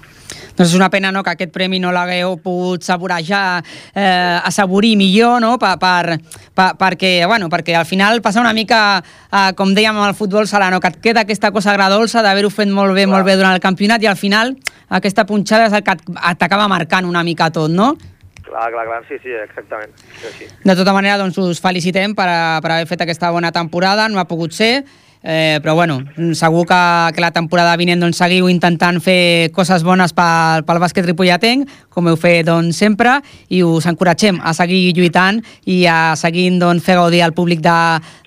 [0.56, 3.62] Doncs és una pena no, que aquest premi no l'hagueu pogut saborejar,
[3.94, 5.54] eh, assaborir millor, no?
[5.58, 6.18] per, per,
[6.54, 9.02] per, perquè, bueno, perquè al final passa una mica,
[9.32, 10.80] eh, com dèiem amb el futbol sala, no?
[10.80, 13.14] que et queda aquesta cosa agradolça d'haver-ho fet molt bé, Clar.
[13.14, 14.54] molt bé durant el campionat i al final
[14.92, 15.96] aquesta punxada és el que
[16.38, 17.94] t'acaba marcant una mica tot, no?
[18.42, 19.94] Clar, clar, clar, sí, sí, exactament.
[20.20, 20.46] Sí, sí.
[20.64, 24.20] De tota manera, doncs, us felicitem per, a- per haver fet aquesta bona temporada, no
[24.20, 24.82] ha pogut ser,
[25.22, 26.00] eh, però bueno,
[26.34, 26.80] segur que,
[27.14, 32.08] que la temporada vinent doncs, seguiu intentant fer coses bones pel, pel bàsquet ripolletenc, com
[32.08, 33.18] heu fet doncs, sempre,
[33.52, 37.76] i us encoratgem a seguir lluitant i a seguir doncs, fer gaudir al públic de,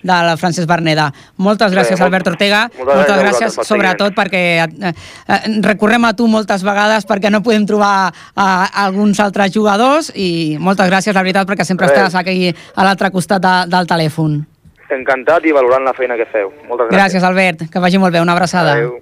[0.06, 1.10] del Francesc Berneda.
[1.36, 4.92] Moltes Bé, gràcies, molt- Albert Ortega, moltes moltes gràcies sobretot perquè eh,
[5.28, 8.42] eh, recorrem a tu moltes vegades perquè no podem trobar eh,
[8.86, 11.98] alguns altres jugadors i moltes gràcies, la veritat, perquè sempre Res.
[11.98, 14.44] estàs aquí a l'altre costat de, del telèfon.
[14.94, 16.52] Encantat i valorant la feina que feu.
[16.68, 17.00] Moltes gràcies.
[17.00, 17.66] Gràcies, Albert.
[17.72, 18.22] Que vagi molt bé.
[18.22, 18.76] Una abraçada.
[18.76, 19.00] Adéu.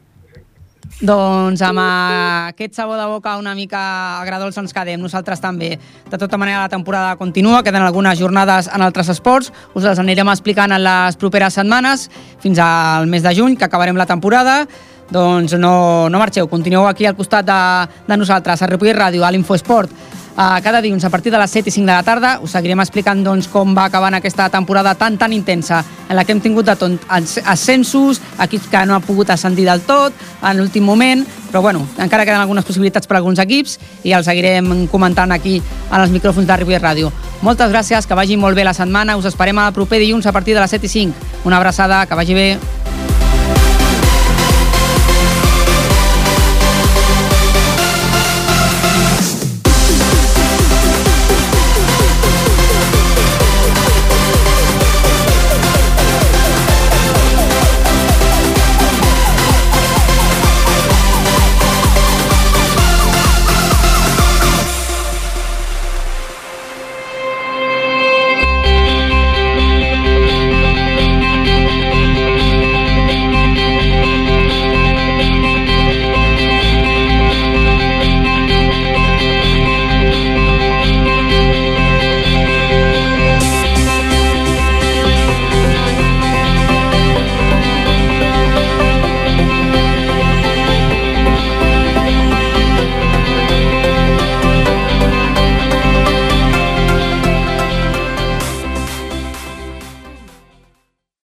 [1.02, 3.80] Doncs amb aquest sabor de boca una mica
[4.20, 5.72] agradolç ens quedem, nosaltres també.
[6.10, 10.30] De tota manera, la temporada continua, queden algunes jornades en altres esports, us les anirem
[10.30, 12.08] explicant en les properes setmanes,
[12.40, 14.62] fins al mes de juny, que acabarem la temporada.
[15.10, 17.60] Doncs no, no marxeu, continueu aquí al costat de,
[18.06, 19.90] de nosaltres, a Ripollet Ràdio, a l'Infoesport.
[20.34, 22.80] Uh, cada dilluns a partir de les 7 i 5 de la tarda us seguirem
[22.82, 26.66] explicant doncs, com va acabant aquesta temporada tan tan intensa en la que hem tingut
[26.66, 30.12] de tot as- ascensos, equips que no han pogut ascendir del tot
[30.42, 31.22] en l'últim moment,
[31.52, 35.60] però bueno, encara queden algunes possibilitats per a alguns equips i els seguirem comentant aquí
[35.62, 37.12] en els micròfons de Ripollet Ràdio.
[37.46, 40.54] Moltes gràcies, que vagi molt bé la setmana, us esperem el proper dilluns a partir
[40.58, 41.14] de les 7 i 5.
[41.44, 42.48] Una abraçada, que vagi bé.